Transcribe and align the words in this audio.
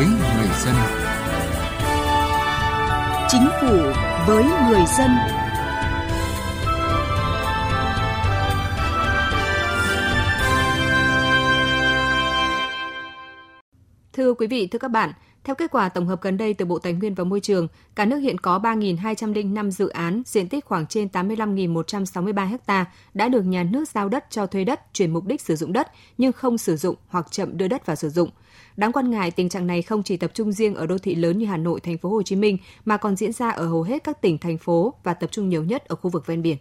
với 0.00 0.08
người 0.08 0.48
dân. 0.64 0.74
Chính 3.28 3.48
phủ 3.60 3.76
với 4.26 4.44
người 4.44 4.82
dân. 4.98 5.10
Thưa 14.12 14.34
quý 14.34 14.46
vị, 14.46 14.68
thưa 14.70 14.78
các 14.78 14.90
bạn, 14.90 15.12
theo 15.44 15.54
kết 15.54 15.70
quả 15.70 15.88
tổng 15.88 16.06
hợp 16.06 16.22
gần 16.22 16.36
đây 16.36 16.54
từ 16.54 16.64
Bộ 16.64 16.78
Tài 16.78 16.92
nguyên 16.92 17.14
và 17.14 17.24
Môi 17.24 17.40
trường, 17.40 17.68
cả 17.94 18.04
nước 18.04 18.16
hiện 18.16 18.38
có 18.38 18.58
3.205 18.58 19.70
dự 19.70 19.88
án 19.88 20.22
diện 20.26 20.48
tích 20.48 20.64
khoảng 20.64 20.86
trên 20.86 21.08
85.163 21.12 22.58
ha 22.66 22.84
đã 23.14 23.28
được 23.28 23.42
nhà 23.42 23.62
nước 23.62 23.88
giao 23.88 24.08
đất 24.08 24.24
cho 24.30 24.46
thuê 24.46 24.64
đất, 24.64 24.80
chuyển 24.94 25.12
mục 25.12 25.26
đích 25.26 25.40
sử 25.40 25.56
dụng 25.56 25.72
đất 25.72 25.88
nhưng 26.18 26.32
không 26.32 26.58
sử 26.58 26.76
dụng 26.76 26.96
hoặc 27.08 27.26
chậm 27.30 27.56
đưa 27.58 27.68
đất 27.68 27.86
vào 27.86 27.96
sử 27.96 28.08
dụng. 28.08 28.30
Đáng 28.76 28.92
quan 28.92 29.10
ngại, 29.10 29.30
tình 29.30 29.48
trạng 29.48 29.66
này 29.66 29.82
không 29.82 30.02
chỉ 30.02 30.16
tập 30.16 30.30
trung 30.34 30.52
riêng 30.52 30.74
ở 30.74 30.86
đô 30.86 30.98
thị 30.98 31.14
lớn 31.14 31.38
như 31.38 31.46
Hà 31.46 31.56
Nội, 31.56 31.80
thành 31.80 31.98
phố 31.98 32.08
Hồ 32.08 32.22
Chí 32.22 32.36
Minh 32.36 32.58
mà 32.84 32.96
còn 32.96 33.16
diễn 33.16 33.32
ra 33.32 33.50
ở 33.50 33.66
hầu 33.66 33.82
hết 33.82 34.04
các 34.04 34.22
tỉnh 34.22 34.38
thành 34.38 34.58
phố 34.58 34.94
và 35.04 35.14
tập 35.14 35.30
trung 35.32 35.48
nhiều 35.48 35.64
nhất 35.64 35.88
ở 35.88 35.96
khu 35.96 36.10
vực 36.10 36.26
ven 36.26 36.42
biển. 36.42 36.56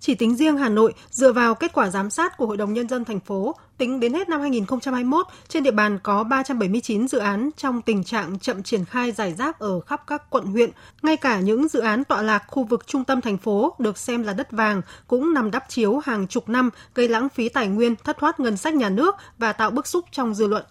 Chỉ 0.00 0.14
tính 0.14 0.36
riêng 0.36 0.56
Hà 0.56 0.68
Nội, 0.68 0.94
dựa 1.10 1.32
vào 1.32 1.54
kết 1.54 1.72
quả 1.72 1.90
giám 1.90 2.10
sát 2.10 2.36
của 2.36 2.46
Hội 2.46 2.56
đồng 2.56 2.72
Nhân 2.72 2.88
dân 2.88 3.04
thành 3.04 3.20
phố, 3.20 3.54
tính 3.78 4.00
đến 4.00 4.14
hết 4.14 4.28
năm 4.28 4.40
2021, 4.40 5.26
trên 5.48 5.62
địa 5.62 5.70
bàn 5.70 5.98
có 6.02 6.24
379 6.24 7.08
dự 7.08 7.18
án 7.18 7.50
trong 7.56 7.82
tình 7.82 8.04
trạng 8.04 8.38
chậm 8.38 8.62
triển 8.62 8.84
khai 8.84 9.12
giải 9.12 9.34
rác 9.34 9.58
ở 9.58 9.80
khắp 9.80 10.02
các 10.06 10.30
quận 10.30 10.44
huyện. 10.44 10.70
Ngay 11.02 11.16
cả 11.16 11.40
những 11.40 11.68
dự 11.68 11.80
án 11.80 12.04
tọa 12.04 12.22
lạc 12.22 12.44
khu 12.48 12.64
vực 12.64 12.86
trung 12.86 13.04
tâm 13.04 13.20
thành 13.20 13.38
phố 13.38 13.74
được 13.78 13.98
xem 13.98 14.22
là 14.22 14.32
đất 14.32 14.52
vàng 14.52 14.82
cũng 15.06 15.34
nằm 15.34 15.50
đắp 15.50 15.64
chiếu 15.68 15.98
hàng 16.04 16.26
chục 16.26 16.48
năm, 16.48 16.70
gây 16.94 17.08
lãng 17.08 17.28
phí 17.28 17.48
tài 17.48 17.68
nguyên, 17.68 17.96
thất 17.96 18.18
thoát 18.18 18.40
ngân 18.40 18.56
sách 18.56 18.74
nhà 18.74 18.88
nước 18.88 19.14
và 19.38 19.52
tạo 19.52 19.70
bức 19.70 19.86
xúc 19.86 20.04
trong 20.10 20.34
dư 20.34 20.46
luận. 20.46 20.64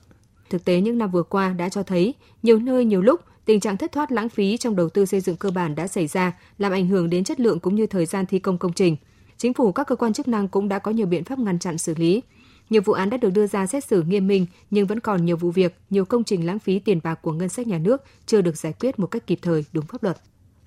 Thực 0.49 0.65
tế 0.65 0.81
những 0.81 0.97
năm 0.97 1.11
vừa 1.11 1.23
qua 1.23 1.49
đã 1.49 1.69
cho 1.69 1.83
thấy, 1.83 2.13
nhiều 2.43 2.59
nơi 2.59 2.85
nhiều 2.85 3.01
lúc 3.01 3.21
tình 3.45 3.59
trạng 3.59 3.77
thất 3.77 3.91
thoát 3.91 4.11
lãng 4.11 4.29
phí 4.29 4.57
trong 4.57 4.75
đầu 4.75 4.89
tư 4.89 5.05
xây 5.05 5.19
dựng 5.19 5.35
cơ 5.35 5.49
bản 5.49 5.75
đã 5.75 5.87
xảy 5.87 6.07
ra, 6.07 6.33
làm 6.57 6.71
ảnh 6.71 6.87
hưởng 6.87 7.09
đến 7.09 7.23
chất 7.23 7.39
lượng 7.39 7.59
cũng 7.59 7.75
như 7.75 7.87
thời 7.87 8.05
gian 8.05 8.25
thi 8.25 8.39
công 8.39 8.57
công 8.57 8.73
trình. 8.73 8.95
Chính 9.43 9.53
phủ 9.53 9.71
các 9.71 9.87
cơ 9.87 9.95
quan 9.95 10.13
chức 10.13 10.27
năng 10.27 10.47
cũng 10.47 10.69
đã 10.69 10.79
có 10.79 10.91
nhiều 10.91 11.07
biện 11.07 11.23
pháp 11.23 11.39
ngăn 11.39 11.59
chặn 11.59 11.77
xử 11.77 11.93
lý. 11.97 12.23
Nhiều 12.69 12.81
vụ 12.85 12.93
án 12.93 13.09
đã 13.09 13.17
được 13.17 13.29
đưa 13.29 13.47
ra 13.47 13.67
xét 13.67 13.83
xử 13.83 14.01
nghiêm 14.01 14.27
minh, 14.27 14.45
nhưng 14.71 14.87
vẫn 14.87 14.99
còn 14.99 15.25
nhiều 15.25 15.37
vụ 15.37 15.51
việc, 15.51 15.77
nhiều 15.89 16.05
công 16.05 16.23
trình 16.23 16.45
lãng 16.45 16.59
phí 16.59 16.79
tiền 16.79 16.99
bạc 17.03 17.15
của 17.21 17.31
ngân 17.31 17.49
sách 17.49 17.67
nhà 17.67 17.77
nước 17.77 18.03
chưa 18.25 18.41
được 18.41 18.57
giải 18.57 18.73
quyết 18.79 18.99
một 18.99 19.07
cách 19.07 19.27
kịp 19.27 19.39
thời, 19.41 19.65
đúng 19.73 19.85
pháp 19.85 20.03
luật. 20.03 20.17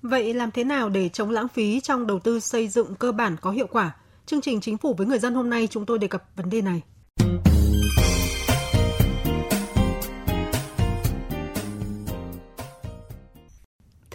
Vậy 0.01 0.33
làm 0.33 0.51
thế 0.51 0.63
nào 0.63 0.89
để 0.89 1.09
chống 1.09 1.29
lãng 1.29 1.47
phí 1.47 1.79
trong 1.79 2.07
đầu 2.07 2.19
tư 2.19 2.39
xây 2.39 2.67
dựng 2.67 2.95
cơ 2.95 3.11
bản 3.11 3.35
có 3.41 3.51
hiệu 3.51 3.67
quả? 3.71 3.95
Chương 4.25 4.41
trình 4.41 4.61
Chính 4.61 4.77
phủ 4.77 4.93
với 4.93 5.07
người 5.07 5.19
dân 5.19 5.33
hôm 5.33 5.49
nay 5.49 5.67
chúng 5.71 5.85
tôi 5.85 5.99
đề 5.99 6.07
cập 6.07 6.23
vấn 6.35 6.49
đề 6.49 6.61
này. 6.61 6.81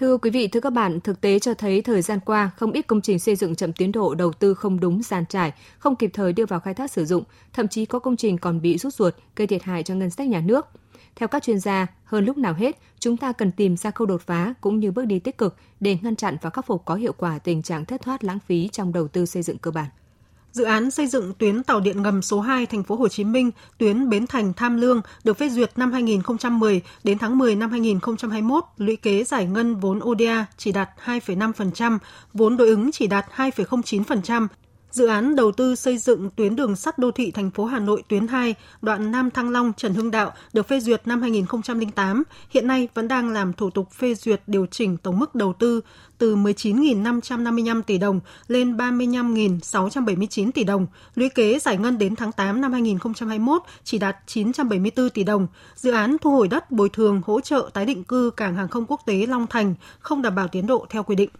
Thưa 0.03 0.17
quý 0.17 0.31
vị, 0.31 0.48
thưa 0.48 0.61
các 0.61 0.70
bạn, 0.70 1.00
thực 1.00 1.20
tế 1.20 1.39
cho 1.39 1.55
thấy 1.55 1.83
thời 1.83 2.03
gian 2.03 2.20
qua 2.20 2.50
không 2.56 2.72
ít 2.72 2.86
công 2.86 3.00
trình 3.00 3.19
xây 3.19 3.36
dựng 3.36 3.55
chậm 3.55 3.72
tiến 3.72 3.92
độ 3.92 4.14
đầu 4.14 4.33
tư 4.33 4.55
không 4.55 4.81
đúng 4.81 5.03
gian 5.03 5.25
trải, 5.28 5.53
không 5.78 5.97
kịp 5.97 6.11
thời 6.14 6.33
đưa 6.33 6.47
vào 6.47 6.61
khai 6.61 6.75
thác 6.75 6.91
sử 6.91 7.05
dụng, 7.05 7.25
thậm 7.53 7.69
chí 7.69 7.86
có 7.86 7.98
công 7.98 8.17
trình 8.17 8.39
còn 8.39 8.61
bị 8.61 8.78
rút 8.78 8.94
ruột, 8.94 9.14
gây 9.36 9.47
thiệt 9.47 9.62
hại 9.62 9.83
cho 9.83 9.94
ngân 9.94 10.11
sách 10.11 10.28
nhà 10.28 10.41
nước. 10.41 10.67
Theo 11.17 11.28
các 11.28 11.42
chuyên 11.42 11.59
gia, 11.61 11.86
hơn 12.05 12.25
lúc 12.25 12.39
nào 12.39 12.55
hết, 12.55 12.78
chúng 12.98 13.17
ta 13.17 13.33
cần 13.33 13.53
tìm 13.53 13.77
ra 13.77 13.91
câu 13.91 14.06
đột 14.06 14.20
phá 14.22 14.55
cũng 14.61 14.81
như 14.81 14.91
bước 14.91 15.05
đi 15.05 15.19
tích 15.19 15.39
cực 15.39 15.56
để 15.81 15.98
ngăn 16.03 16.16
chặn 16.16 16.37
và 16.42 16.50
khắc 16.50 16.66
phục 16.66 16.84
có 16.84 16.94
hiệu 16.94 17.12
quả 17.16 17.39
tình 17.39 17.62
trạng 17.62 17.84
thất 17.84 18.00
thoát 18.00 18.25
lãng 18.25 18.39
phí 18.47 18.69
trong 18.69 18.92
đầu 18.92 19.09
tư 19.09 19.27
xây 19.27 19.42
dựng 19.42 19.59
cơ 19.59 19.70
bản. 19.70 19.87
Dự 20.53 20.64
án 20.64 20.91
xây 20.91 21.06
dựng 21.06 21.33
tuyến 21.39 21.62
tàu 21.62 21.81
điện 21.81 22.03
ngầm 22.03 22.22
số 22.22 22.41
2 22.41 22.67
thành 22.67 22.83
phố 22.83 22.97
Hồ 22.97 23.08
Chí 23.08 23.25
Minh, 23.25 23.50
tuyến 23.78 24.08
Bến 24.08 24.27
Thành 24.27 24.53
Tham 24.53 24.77
Lương 24.77 25.00
được 25.25 25.39
phê 25.39 25.48
duyệt 25.48 25.70
năm 25.77 25.92
2010 25.92 26.81
đến 27.05 27.19
tháng 27.19 27.38
10 27.38 27.56
năm 27.56 27.71
2021, 27.71 28.65
lũy 28.77 28.97
kế 28.97 29.25
giải 29.25 29.47
ngân 29.47 29.77
vốn 29.77 30.00
ODA 30.04 30.47
chỉ 30.56 30.72
đạt 30.72 30.88
2,5%, 31.04 31.99
vốn 32.34 32.56
đối 32.56 32.69
ứng 32.69 32.93
chỉ 32.93 33.06
đạt 33.06 33.27
2,09%, 33.37 34.47
Dự 34.92 35.06
án 35.06 35.36
đầu 35.36 35.53
tư 35.53 35.75
xây 35.75 35.98
dựng 35.98 36.30
tuyến 36.36 36.56
đường 36.56 36.76
sắt 36.76 36.98
đô 36.98 37.10
thị 37.10 37.30
thành 37.30 37.50
phố 37.50 37.64
Hà 37.64 37.78
Nội 37.78 38.03
tuyến 38.08 38.26
2, 38.26 38.54
đoạn 38.82 39.10
Nam 39.10 39.30
Thăng 39.30 39.50
Long 39.50 39.72
Trần 39.76 39.94
Hưng 39.94 40.10
Đạo 40.10 40.32
được 40.53 40.69
phê 40.69 40.80
duyệt 40.80 41.06
năm 41.06 41.20
2008, 41.20 42.22
hiện 42.50 42.66
nay 42.66 42.88
vẫn 42.94 43.08
đang 43.08 43.28
làm 43.28 43.53
thủ 43.53 43.70
tục 43.70 43.92
phê 43.92 44.14
duyệt 44.14 44.42
điều 44.47 44.66
chỉnh 44.66 44.97
tổng 44.97 45.19
mức 45.19 45.34
đầu 45.34 45.53
tư 45.53 45.80
từ 46.19 46.36
19.555 46.36 47.82
tỷ 47.82 47.98
đồng 47.98 48.20
lên 48.48 48.76
35.679 48.76 50.50
tỷ 50.54 50.64
đồng. 50.64 50.86
Lũy 51.14 51.28
kế 51.28 51.59
giải 51.59 51.76
ngân 51.76 51.98
đến 51.98 52.16
tháng 52.16 52.32
8 52.32 52.60
năm 52.60 52.72
2021 52.72 53.62
chỉ 53.84 53.98
đạt 53.98 54.16
974 54.26 55.10
tỷ 55.10 55.24
đồng. 55.24 55.47
Dự 55.74 55.91
án 55.91 56.16
thu 56.20 56.30
hồi 56.30 56.48
đất 56.48 56.70
bồi 56.70 56.88
thường 56.88 57.20
hỗ 57.26 57.41
trợ 57.41 57.70
tái 57.72 57.86
định 57.86 58.04
cư 58.04 58.30
cảng 58.30 58.56
hàng 58.56 58.69
không 58.69 58.86
quốc 58.88 59.00
tế 59.06 59.26
Long 59.26 59.47
Thành 59.47 59.74
không 59.98 60.22
đảm 60.22 60.34
bảo 60.34 60.48
tiến 60.48 60.66
độ 60.66 60.86
theo 60.91 61.03
quy 61.03 61.16
định. 61.16 61.30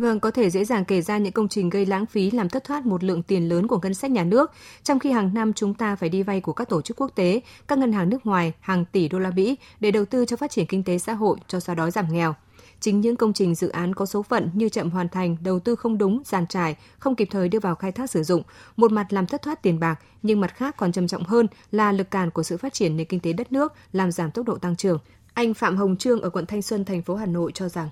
Vâng, 0.00 0.20
có 0.20 0.30
thể 0.30 0.50
dễ 0.50 0.64
dàng 0.64 0.84
kể 0.84 1.02
ra 1.02 1.18
những 1.18 1.32
công 1.32 1.48
trình 1.48 1.70
gây 1.70 1.86
lãng 1.86 2.06
phí 2.06 2.30
làm 2.30 2.48
thất 2.48 2.64
thoát 2.64 2.86
một 2.86 3.04
lượng 3.04 3.22
tiền 3.22 3.48
lớn 3.48 3.66
của 3.66 3.78
ngân 3.82 3.94
sách 3.94 4.10
nhà 4.10 4.24
nước, 4.24 4.52
trong 4.82 4.98
khi 4.98 5.10
hàng 5.10 5.34
năm 5.34 5.52
chúng 5.52 5.74
ta 5.74 5.96
phải 5.96 6.08
đi 6.08 6.22
vay 6.22 6.40
của 6.40 6.52
các 6.52 6.68
tổ 6.68 6.82
chức 6.82 7.00
quốc 7.00 7.10
tế, 7.14 7.40
các 7.68 7.78
ngân 7.78 7.92
hàng 7.92 8.08
nước 8.08 8.26
ngoài 8.26 8.52
hàng 8.60 8.84
tỷ 8.84 9.08
đô 9.08 9.18
la 9.18 9.30
Mỹ 9.30 9.56
để 9.80 9.90
đầu 9.90 10.04
tư 10.04 10.24
cho 10.24 10.36
phát 10.36 10.50
triển 10.50 10.66
kinh 10.66 10.84
tế 10.84 10.98
xã 10.98 11.12
hội, 11.12 11.36
cho 11.48 11.60
xóa 11.60 11.74
đói 11.74 11.90
giảm 11.90 12.12
nghèo. 12.12 12.34
Chính 12.80 13.00
những 13.00 13.16
công 13.16 13.32
trình 13.32 13.54
dự 13.54 13.68
án 13.68 13.94
có 13.94 14.06
số 14.06 14.22
phận 14.22 14.50
như 14.54 14.68
chậm 14.68 14.90
hoàn 14.90 15.08
thành, 15.08 15.36
đầu 15.42 15.60
tư 15.60 15.74
không 15.76 15.98
đúng, 15.98 16.22
giàn 16.24 16.46
trải, 16.46 16.76
không 16.98 17.14
kịp 17.14 17.28
thời 17.30 17.48
đưa 17.48 17.60
vào 17.60 17.74
khai 17.74 17.92
thác 17.92 18.10
sử 18.10 18.22
dụng, 18.22 18.42
một 18.76 18.92
mặt 18.92 19.06
làm 19.12 19.26
thất 19.26 19.42
thoát 19.42 19.62
tiền 19.62 19.80
bạc, 19.80 20.00
nhưng 20.22 20.40
mặt 20.40 20.54
khác 20.54 20.76
còn 20.76 20.92
trầm 20.92 21.06
trọng 21.06 21.24
hơn 21.24 21.46
là 21.72 21.92
lực 21.92 22.10
cản 22.10 22.30
của 22.30 22.42
sự 22.42 22.56
phát 22.56 22.72
triển 22.72 22.96
nền 22.96 23.06
kinh 23.06 23.20
tế 23.20 23.32
đất 23.32 23.52
nước, 23.52 23.72
làm 23.92 24.12
giảm 24.12 24.30
tốc 24.30 24.46
độ 24.46 24.58
tăng 24.58 24.76
trưởng. 24.76 24.98
Anh 25.34 25.54
Phạm 25.54 25.76
Hồng 25.76 25.96
Trương 25.96 26.20
ở 26.20 26.30
quận 26.30 26.46
Thanh 26.46 26.62
Xuân, 26.62 26.84
thành 26.84 27.02
phố 27.02 27.14
Hà 27.14 27.26
Nội 27.26 27.52
cho 27.54 27.68
rằng 27.68 27.88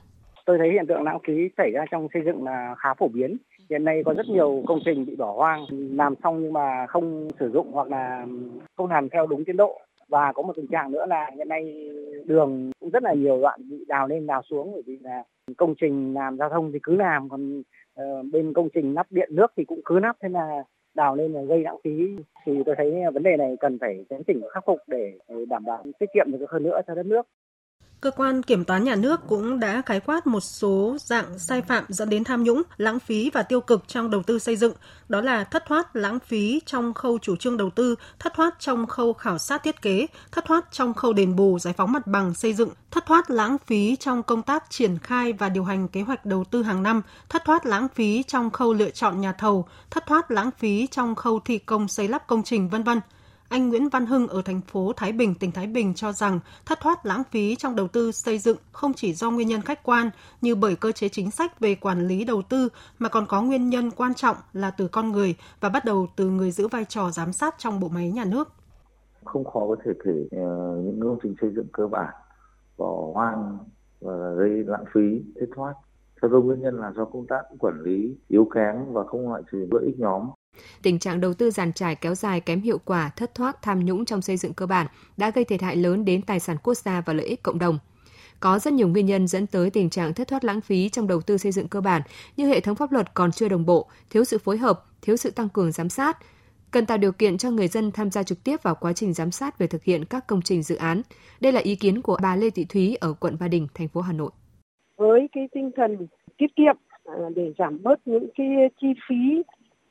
tôi 0.48 0.58
thấy 0.58 0.72
hiện 0.72 0.86
tượng 0.86 1.02
lãng 1.02 1.18
phí 1.26 1.48
xảy 1.56 1.70
ra 1.70 1.84
trong 1.90 2.08
xây 2.14 2.22
dựng 2.26 2.44
là 2.44 2.74
khá 2.78 2.94
phổ 2.94 3.08
biến. 3.08 3.36
Hiện 3.70 3.84
nay 3.84 4.02
có 4.04 4.14
rất 4.14 4.26
nhiều 4.26 4.62
công 4.66 4.80
trình 4.84 5.06
bị 5.06 5.16
bỏ 5.16 5.32
hoang 5.32 5.66
làm 5.70 6.14
xong 6.22 6.42
nhưng 6.42 6.52
mà 6.52 6.86
không 6.86 7.28
sử 7.40 7.50
dụng 7.50 7.70
hoặc 7.72 7.88
là 7.88 8.26
không 8.76 8.90
làm 8.90 9.08
theo 9.08 9.26
đúng 9.26 9.44
tiến 9.44 9.56
độ. 9.56 9.80
Và 10.08 10.32
có 10.32 10.42
một 10.42 10.52
tình 10.56 10.66
trạng 10.66 10.92
nữa 10.92 11.06
là 11.08 11.30
hiện 11.36 11.48
nay 11.48 11.90
đường 12.24 12.70
cũng 12.80 12.90
rất 12.90 13.02
là 13.02 13.14
nhiều 13.14 13.40
đoạn 13.40 13.60
bị 13.70 13.84
đào 13.88 14.08
lên 14.08 14.26
đào 14.26 14.42
xuống 14.50 14.72
bởi 14.72 14.82
vì 14.86 14.98
là 15.02 15.22
công 15.56 15.74
trình 15.80 16.14
làm 16.14 16.36
giao 16.36 16.48
thông 16.48 16.72
thì 16.72 16.78
cứ 16.82 16.96
làm 16.96 17.28
còn 17.28 17.62
uh, 18.00 18.26
bên 18.32 18.52
công 18.52 18.68
trình 18.74 18.94
lắp 18.94 19.06
điện 19.10 19.28
nước 19.32 19.52
thì 19.56 19.64
cũng 19.64 19.80
cứ 19.84 19.98
lắp 19.98 20.16
thế 20.22 20.28
là 20.28 20.62
đào 20.94 21.16
lên 21.16 21.32
là 21.32 21.42
gây 21.42 21.62
lãng 21.62 21.78
phí 21.84 22.16
thì 22.46 22.52
tôi 22.66 22.74
thấy 22.78 22.92
vấn 23.14 23.22
đề 23.22 23.36
này 23.36 23.56
cần 23.60 23.78
phải 23.80 24.04
chấn 24.10 24.22
chỉnh 24.26 24.40
khắc 24.50 24.64
phục 24.66 24.78
để 24.86 25.12
ờ, 25.26 25.36
đảm 25.48 25.64
bảo 25.64 25.84
tiết 25.98 26.06
kiệm 26.14 26.26
được 26.32 26.50
hơn 26.50 26.62
nữa 26.62 26.80
cho 26.86 26.94
đất 26.94 27.06
nước. 27.06 27.26
Cơ 28.00 28.10
quan 28.10 28.42
kiểm 28.42 28.64
toán 28.64 28.84
nhà 28.84 28.94
nước 28.94 29.20
cũng 29.28 29.60
đã 29.60 29.82
khái 29.86 30.00
quát 30.00 30.26
một 30.26 30.40
số 30.40 30.96
dạng 31.00 31.38
sai 31.38 31.62
phạm 31.62 31.84
dẫn 31.88 32.10
đến 32.10 32.24
tham 32.24 32.44
nhũng, 32.44 32.62
lãng 32.76 32.98
phí 32.98 33.30
và 33.30 33.42
tiêu 33.42 33.60
cực 33.60 33.88
trong 33.88 34.10
đầu 34.10 34.22
tư 34.22 34.38
xây 34.38 34.56
dựng, 34.56 34.72
đó 35.08 35.20
là 35.20 35.44
thất 35.44 35.64
thoát 35.66 35.96
lãng 35.96 36.18
phí 36.18 36.60
trong 36.66 36.94
khâu 36.94 37.18
chủ 37.18 37.36
trương 37.36 37.56
đầu 37.56 37.70
tư, 37.70 37.94
thất 38.18 38.32
thoát 38.34 38.54
trong 38.58 38.86
khâu 38.86 39.12
khảo 39.12 39.38
sát 39.38 39.62
thiết 39.62 39.82
kế, 39.82 40.06
thất 40.32 40.44
thoát 40.44 40.72
trong 40.72 40.94
khâu 40.94 41.12
đền 41.12 41.36
bù 41.36 41.58
giải 41.58 41.74
phóng 41.76 41.92
mặt 41.92 42.06
bằng 42.06 42.34
xây 42.34 42.54
dựng, 42.54 42.70
thất 42.90 43.06
thoát 43.06 43.30
lãng 43.30 43.56
phí 43.66 43.96
trong 43.96 44.22
công 44.22 44.42
tác 44.42 44.64
triển 44.70 44.98
khai 44.98 45.32
và 45.32 45.48
điều 45.48 45.64
hành 45.64 45.88
kế 45.88 46.02
hoạch 46.02 46.26
đầu 46.26 46.44
tư 46.44 46.62
hàng 46.62 46.82
năm, 46.82 47.02
thất 47.28 47.44
thoát 47.44 47.66
lãng 47.66 47.88
phí 47.94 48.22
trong 48.22 48.50
khâu 48.50 48.72
lựa 48.72 48.90
chọn 48.90 49.20
nhà 49.20 49.32
thầu, 49.32 49.68
thất 49.90 50.06
thoát 50.06 50.30
lãng 50.30 50.50
phí 50.58 50.86
trong 50.86 51.14
khâu 51.14 51.40
thi 51.40 51.58
công 51.58 51.88
xây 51.88 52.08
lắp 52.08 52.26
công 52.26 52.42
trình 52.42 52.68
vân 52.68 52.82
vân. 52.82 53.00
Anh 53.48 53.68
Nguyễn 53.68 53.88
Văn 53.88 54.06
Hưng 54.06 54.28
ở 54.28 54.42
thành 54.42 54.60
phố 54.60 54.92
Thái 54.96 55.12
Bình, 55.12 55.34
tỉnh 55.34 55.52
Thái 55.52 55.66
Bình 55.66 55.94
cho 55.94 56.12
rằng 56.12 56.40
thất 56.66 56.78
thoát 56.80 57.06
lãng 57.06 57.22
phí 57.30 57.56
trong 57.56 57.76
đầu 57.76 57.88
tư 57.88 58.12
xây 58.12 58.38
dựng 58.38 58.56
không 58.72 58.92
chỉ 58.94 59.14
do 59.14 59.30
nguyên 59.30 59.48
nhân 59.48 59.62
khách 59.62 59.82
quan 59.82 60.10
như 60.40 60.54
bởi 60.54 60.76
cơ 60.76 60.92
chế 60.92 61.08
chính 61.08 61.30
sách 61.30 61.60
về 61.60 61.74
quản 61.74 62.08
lý 62.08 62.24
đầu 62.24 62.42
tư 62.42 62.68
mà 62.98 63.08
còn 63.08 63.26
có 63.28 63.42
nguyên 63.42 63.68
nhân 63.68 63.90
quan 63.90 64.14
trọng 64.14 64.36
là 64.52 64.70
từ 64.70 64.88
con 64.88 65.12
người 65.12 65.36
và 65.60 65.68
bắt 65.68 65.84
đầu 65.84 66.06
từ 66.16 66.30
người 66.30 66.50
giữ 66.50 66.68
vai 66.68 66.84
trò 66.84 67.10
giám 67.10 67.32
sát 67.32 67.54
trong 67.58 67.80
bộ 67.80 67.88
máy 67.88 68.10
nhà 68.10 68.24
nước. 68.24 68.48
Không 69.24 69.44
khó 69.44 69.60
có 69.68 69.76
thể 69.84 69.92
kể 70.04 70.28
ờ, 70.30 70.76
những 70.84 71.00
công 71.02 71.18
trình 71.22 71.34
xây 71.40 71.50
dựng 71.50 71.66
cơ 71.72 71.86
bản 71.86 72.14
bỏ 72.78 73.10
hoang 73.14 73.58
và 74.00 74.34
gây 74.38 74.64
lãng 74.66 74.84
phí 74.94 75.22
thất 75.40 75.46
thoát 75.56 75.74
theo 76.22 76.30
tôi 76.30 76.42
nguyên 76.42 76.60
nhân 76.60 76.80
là 76.80 76.92
do 76.96 77.04
công 77.04 77.26
tác 77.26 77.42
quản 77.58 77.82
lý 77.82 78.16
yếu 78.28 78.48
kém 78.54 78.92
và 78.92 79.04
không 79.04 79.28
loại 79.28 79.42
trừ 79.52 79.66
lợi 79.70 79.84
ích 79.84 79.98
nhóm 79.98 80.28
Tình 80.82 80.98
trạng 80.98 81.20
đầu 81.20 81.34
tư 81.34 81.50
giàn 81.50 81.72
trải 81.72 81.94
kéo 81.94 82.14
dài 82.14 82.40
kém 82.40 82.60
hiệu 82.60 82.78
quả, 82.84 83.10
thất 83.16 83.34
thoát, 83.34 83.62
tham 83.62 83.84
nhũng 83.84 84.04
trong 84.04 84.22
xây 84.22 84.36
dựng 84.36 84.54
cơ 84.54 84.66
bản 84.66 84.86
đã 85.16 85.30
gây 85.30 85.44
thiệt 85.44 85.62
hại 85.62 85.76
lớn 85.76 86.04
đến 86.04 86.22
tài 86.22 86.40
sản 86.40 86.56
quốc 86.62 86.74
gia 86.74 87.00
và 87.00 87.12
lợi 87.12 87.26
ích 87.26 87.42
cộng 87.42 87.58
đồng. 87.58 87.78
Có 88.40 88.58
rất 88.58 88.72
nhiều 88.72 88.88
nguyên 88.88 89.06
nhân 89.06 89.26
dẫn 89.26 89.46
tới 89.46 89.70
tình 89.70 89.90
trạng 89.90 90.14
thất 90.14 90.28
thoát 90.28 90.44
lãng 90.44 90.60
phí 90.60 90.88
trong 90.88 91.08
đầu 91.08 91.20
tư 91.20 91.38
xây 91.38 91.52
dựng 91.52 91.68
cơ 91.68 91.80
bản 91.80 92.02
như 92.36 92.48
hệ 92.48 92.60
thống 92.60 92.76
pháp 92.76 92.92
luật 92.92 93.14
còn 93.14 93.32
chưa 93.32 93.48
đồng 93.48 93.66
bộ, 93.66 93.88
thiếu 94.10 94.24
sự 94.24 94.38
phối 94.38 94.56
hợp, 94.58 94.84
thiếu 95.02 95.16
sự 95.16 95.30
tăng 95.30 95.48
cường 95.48 95.72
giám 95.72 95.88
sát, 95.88 96.18
cần 96.70 96.86
tạo 96.86 96.98
điều 96.98 97.12
kiện 97.12 97.38
cho 97.38 97.50
người 97.50 97.68
dân 97.68 97.92
tham 97.92 98.10
gia 98.10 98.22
trực 98.22 98.44
tiếp 98.44 98.62
vào 98.62 98.74
quá 98.74 98.92
trình 98.92 99.12
giám 99.12 99.30
sát 99.30 99.58
về 99.58 99.66
thực 99.66 99.84
hiện 99.84 100.04
các 100.04 100.26
công 100.26 100.42
trình 100.42 100.62
dự 100.62 100.76
án. 100.76 101.02
Đây 101.40 101.52
là 101.52 101.60
ý 101.60 101.76
kiến 101.76 102.02
của 102.02 102.18
bà 102.22 102.36
Lê 102.36 102.50
Thị 102.50 102.66
Thúy 102.68 102.96
ở 103.00 103.12
quận 103.12 103.36
Ba 103.40 103.48
Đình, 103.48 103.66
thành 103.74 103.88
phố 103.88 104.00
Hà 104.00 104.12
Nội. 104.12 104.30
Với 104.96 105.28
cái 105.32 105.48
tinh 105.52 105.70
thần 105.76 106.06
tiết 106.38 106.56
kiệm 106.56 106.76
à, 107.04 107.14
để 107.36 107.52
giảm 107.58 107.82
bớt 107.82 108.00
những 108.04 108.26
cái 108.36 108.46
chi 108.80 108.88
phí 109.08 109.42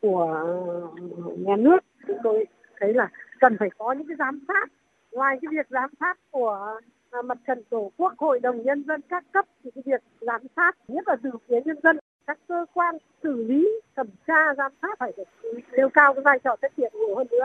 của 0.02 0.24
ờ, 0.46 1.34
nhà 1.38 1.56
nước. 1.56 1.80
Chúng 2.08 2.18
tôi 2.24 2.46
thấy 2.80 2.94
là 2.94 3.10
cần 3.40 3.58
phải 3.60 3.70
có 3.78 3.92
những 3.92 4.08
cái 4.08 4.18
giám 4.20 4.40
sát. 4.48 4.70
Ngoài 5.12 5.38
cái 5.42 5.50
việc 5.52 5.68
giám 5.70 5.90
sát 6.00 6.18
của 6.32 6.80
ờ, 7.10 7.22
mặt 7.22 7.38
trận 7.48 7.64
tổ 7.70 7.92
quốc, 7.98 8.14
hội 8.18 8.40
đồng 8.40 8.64
nhân 8.64 8.84
dân 8.88 9.02
các 9.10 9.24
cấp 9.32 9.46
thì 9.64 9.72
cái 9.76 9.84
việc 9.86 10.02
giám 10.22 10.42
sát, 10.56 10.72
nhất 10.88 11.08
là 11.08 11.16
từ 11.24 11.30
phía 11.48 11.60
nhân 11.66 11.78
dân, 11.84 11.98
các 12.28 12.38
cơ 12.48 12.66
quan 12.74 12.98
xử 13.24 13.44
lý, 13.44 13.70
thẩm 13.96 14.08
tra, 14.28 14.54
giám 14.58 14.72
sát 14.82 15.00
phải 15.00 15.14
được 15.18 15.28
nêu 15.72 15.90
cao 15.90 16.14
cái 16.14 16.24
vai 16.24 16.40
trò 16.40 16.56
trách 16.62 16.80
nhiệm 16.80 16.92
nhiều 16.94 17.16
hơn 17.16 17.28
nữa. 17.32 17.44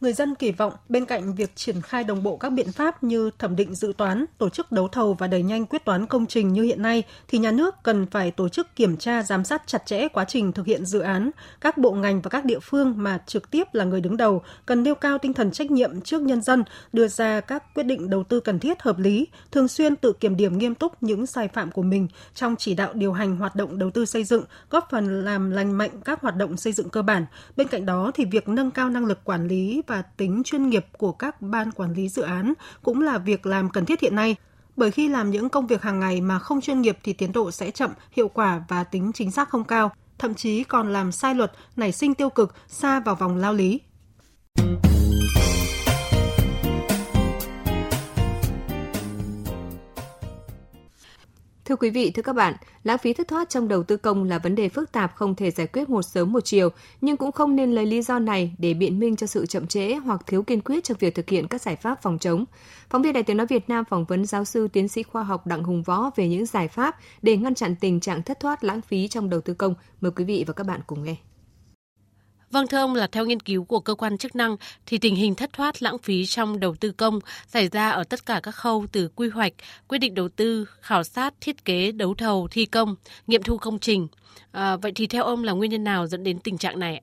Người 0.00 0.12
dân 0.12 0.34
kỳ 0.34 0.50
vọng 0.50 0.72
bên 0.88 1.04
cạnh 1.04 1.34
việc 1.34 1.56
triển 1.56 1.80
khai 1.80 2.04
đồng 2.04 2.22
bộ 2.22 2.36
các 2.36 2.50
biện 2.50 2.72
pháp 2.72 3.04
như 3.04 3.30
thẩm 3.38 3.56
định 3.56 3.74
dự 3.74 3.92
toán, 3.96 4.24
tổ 4.38 4.48
chức 4.48 4.72
đấu 4.72 4.88
thầu 4.88 5.14
và 5.14 5.26
đẩy 5.26 5.42
nhanh 5.42 5.66
quyết 5.66 5.84
toán 5.84 6.06
công 6.06 6.26
trình 6.26 6.52
như 6.52 6.62
hiện 6.62 6.82
nay, 6.82 7.02
thì 7.28 7.38
nhà 7.38 7.50
nước 7.50 7.74
cần 7.82 8.06
phải 8.06 8.30
tổ 8.30 8.48
chức 8.48 8.76
kiểm 8.76 8.96
tra 8.96 9.22
giám 9.22 9.44
sát 9.44 9.62
chặt 9.66 9.86
chẽ 9.86 10.08
quá 10.08 10.24
trình 10.24 10.52
thực 10.52 10.66
hiện 10.66 10.86
dự 10.86 11.00
án. 11.00 11.30
Các 11.60 11.78
bộ 11.78 11.92
ngành 11.92 12.20
và 12.20 12.28
các 12.30 12.44
địa 12.44 12.58
phương 12.58 12.94
mà 12.96 13.18
trực 13.26 13.50
tiếp 13.50 13.64
là 13.72 13.84
người 13.84 14.00
đứng 14.00 14.16
đầu 14.16 14.42
cần 14.66 14.82
nêu 14.82 14.94
cao 14.94 15.18
tinh 15.18 15.32
thần 15.32 15.50
trách 15.50 15.70
nhiệm 15.70 16.00
trước 16.00 16.22
nhân 16.22 16.42
dân, 16.42 16.64
đưa 16.92 17.08
ra 17.08 17.40
các 17.40 17.74
quyết 17.74 17.84
định 17.84 18.10
đầu 18.10 18.24
tư 18.24 18.40
cần 18.40 18.58
thiết 18.58 18.82
hợp 18.82 18.98
lý, 18.98 19.26
thường 19.50 19.68
xuyên 19.68 19.96
tự 19.96 20.12
kiểm 20.12 20.36
điểm 20.36 20.58
nghiêm 20.58 20.74
túc 20.74 21.02
những 21.02 21.26
sai 21.26 21.48
phạm 21.48 21.70
của 21.70 21.82
mình 21.82 22.08
trong 22.34 22.56
chỉ 22.56 22.74
đạo 22.74 22.92
điều 22.94 23.12
hành 23.12 23.36
hoạt 23.36 23.56
động 23.56 23.78
đầu 23.78 23.90
tư 23.90 24.04
xây 24.04 24.24
dựng, 24.24 24.44
góp 24.70 24.88
phần 24.90 25.24
làm 25.24 25.50
lành 25.50 25.72
mạnh 25.72 25.90
các 26.04 26.22
hoạt 26.22 26.36
động 26.36 26.56
xây 26.56 26.72
dựng 26.72 26.88
cơ 26.88 27.02
bản. 27.02 27.26
Bên 27.56 27.68
cạnh 27.68 27.86
đó 27.86 28.10
thì 28.14 28.24
việc 28.24 28.48
nâng 28.48 28.70
cao 28.70 28.90
năng 28.90 29.06
lực 29.06 29.24
quản 29.24 29.48
lý 29.48 29.82
và 29.88 30.02
tính 30.02 30.42
chuyên 30.44 30.68
nghiệp 30.68 30.86
của 30.98 31.12
các 31.12 31.42
ban 31.42 31.72
quản 31.72 31.92
lý 31.92 32.08
dự 32.08 32.22
án 32.22 32.52
cũng 32.82 33.02
là 33.02 33.18
việc 33.18 33.46
làm 33.46 33.70
cần 33.70 33.84
thiết 33.84 34.00
hiện 34.00 34.16
nay. 34.16 34.36
Bởi 34.76 34.90
khi 34.90 35.08
làm 35.08 35.30
những 35.30 35.48
công 35.48 35.66
việc 35.66 35.82
hàng 35.82 36.00
ngày 36.00 36.20
mà 36.20 36.38
không 36.38 36.60
chuyên 36.60 36.80
nghiệp 36.80 36.98
thì 37.02 37.12
tiến 37.12 37.32
độ 37.32 37.50
sẽ 37.50 37.70
chậm, 37.70 37.90
hiệu 38.12 38.28
quả 38.28 38.62
và 38.68 38.84
tính 38.84 39.10
chính 39.14 39.30
xác 39.30 39.48
không 39.48 39.64
cao, 39.64 39.92
thậm 40.18 40.34
chí 40.34 40.64
còn 40.64 40.92
làm 40.92 41.12
sai 41.12 41.34
luật, 41.34 41.52
nảy 41.76 41.92
sinh 41.92 42.14
tiêu 42.14 42.30
cực, 42.30 42.54
xa 42.68 43.00
vào 43.00 43.14
vòng 43.14 43.36
lao 43.36 43.54
lý. 43.54 43.80
Thưa 51.68 51.76
quý 51.76 51.90
vị, 51.90 52.10
thưa 52.10 52.22
các 52.22 52.32
bạn, 52.32 52.54
lãng 52.84 52.98
phí 52.98 53.12
thất 53.12 53.28
thoát 53.28 53.48
trong 53.50 53.68
đầu 53.68 53.82
tư 53.82 53.96
công 53.96 54.24
là 54.24 54.38
vấn 54.38 54.54
đề 54.54 54.68
phức 54.68 54.92
tạp 54.92 55.14
không 55.14 55.34
thể 55.34 55.50
giải 55.50 55.66
quyết 55.66 55.88
một 55.88 56.02
sớm 56.02 56.32
một 56.32 56.40
chiều, 56.44 56.68
nhưng 57.00 57.16
cũng 57.16 57.32
không 57.32 57.56
nên 57.56 57.72
lấy 57.72 57.86
lý 57.86 58.02
do 58.02 58.18
này 58.18 58.54
để 58.58 58.74
biện 58.74 58.98
minh 58.98 59.16
cho 59.16 59.26
sự 59.26 59.46
chậm 59.46 59.66
trễ 59.66 59.94
hoặc 59.94 60.20
thiếu 60.26 60.42
kiên 60.42 60.60
quyết 60.60 60.84
trong 60.84 60.96
việc 61.00 61.14
thực 61.14 61.28
hiện 61.30 61.48
các 61.48 61.62
giải 61.62 61.76
pháp 61.76 62.02
phòng 62.02 62.18
chống. 62.18 62.44
Phóng 62.90 63.02
viên 63.02 63.12
Đài 63.12 63.22
tiếng 63.22 63.36
nói 63.36 63.46
Việt 63.46 63.68
Nam 63.68 63.84
phỏng 63.84 64.04
vấn 64.04 64.26
giáo 64.26 64.44
sư 64.44 64.68
tiến 64.68 64.88
sĩ 64.88 65.02
khoa 65.02 65.22
học 65.22 65.46
Đặng 65.46 65.62
Hùng 65.62 65.82
Võ 65.82 66.10
về 66.16 66.28
những 66.28 66.46
giải 66.46 66.68
pháp 66.68 66.96
để 67.22 67.36
ngăn 67.36 67.54
chặn 67.54 67.76
tình 67.80 68.00
trạng 68.00 68.22
thất 68.22 68.40
thoát 68.40 68.64
lãng 68.64 68.80
phí 68.80 69.08
trong 69.08 69.30
đầu 69.30 69.40
tư 69.40 69.54
công. 69.54 69.74
Mời 70.00 70.12
quý 70.16 70.24
vị 70.24 70.44
và 70.46 70.52
các 70.52 70.66
bạn 70.66 70.80
cùng 70.86 71.04
nghe. 71.04 71.16
Vâng 72.52 72.66
thưa 72.70 72.78
ông 72.78 72.94
là 72.94 73.06
theo 73.12 73.24
nghiên 73.26 73.40
cứu 73.40 73.64
của 73.64 73.80
cơ 73.80 73.94
quan 73.94 74.18
chức 74.18 74.36
năng 74.36 74.56
thì 74.86 74.98
tình 74.98 75.14
hình 75.14 75.34
thất 75.34 75.50
thoát 75.52 75.82
lãng 75.82 75.98
phí 75.98 76.24
trong 76.24 76.60
đầu 76.60 76.74
tư 76.80 76.92
công 76.96 77.18
xảy 77.46 77.68
ra 77.68 77.90
ở 77.90 78.04
tất 78.10 78.20
cả 78.26 78.40
các 78.42 78.54
khâu 78.54 78.86
từ 78.92 79.08
quy 79.16 79.28
hoạch, 79.28 79.52
quyết 79.88 79.98
định 79.98 80.14
đầu 80.14 80.28
tư, 80.36 80.64
khảo 80.80 81.02
sát, 81.02 81.34
thiết 81.40 81.64
kế, 81.64 81.92
đấu 81.92 82.14
thầu, 82.14 82.48
thi 82.50 82.66
công, 82.66 82.94
nghiệm 83.26 83.42
thu 83.42 83.56
công 83.56 83.78
trình. 83.78 84.08
À, 84.52 84.76
vậy 84.82 84.92
thì 84.94 85.06
theo 85.06 85.24
ông 85.24 85.44
là 85.44 85.52
nguyên 85.52 85.70
nhân 85.70 85.84
nào 85.84 86.06
dẫn 86.06 86.24
đến 86.24 86.38
tình 86.44 86.58
trạng 86.58 86.78
này? 86.78 87.02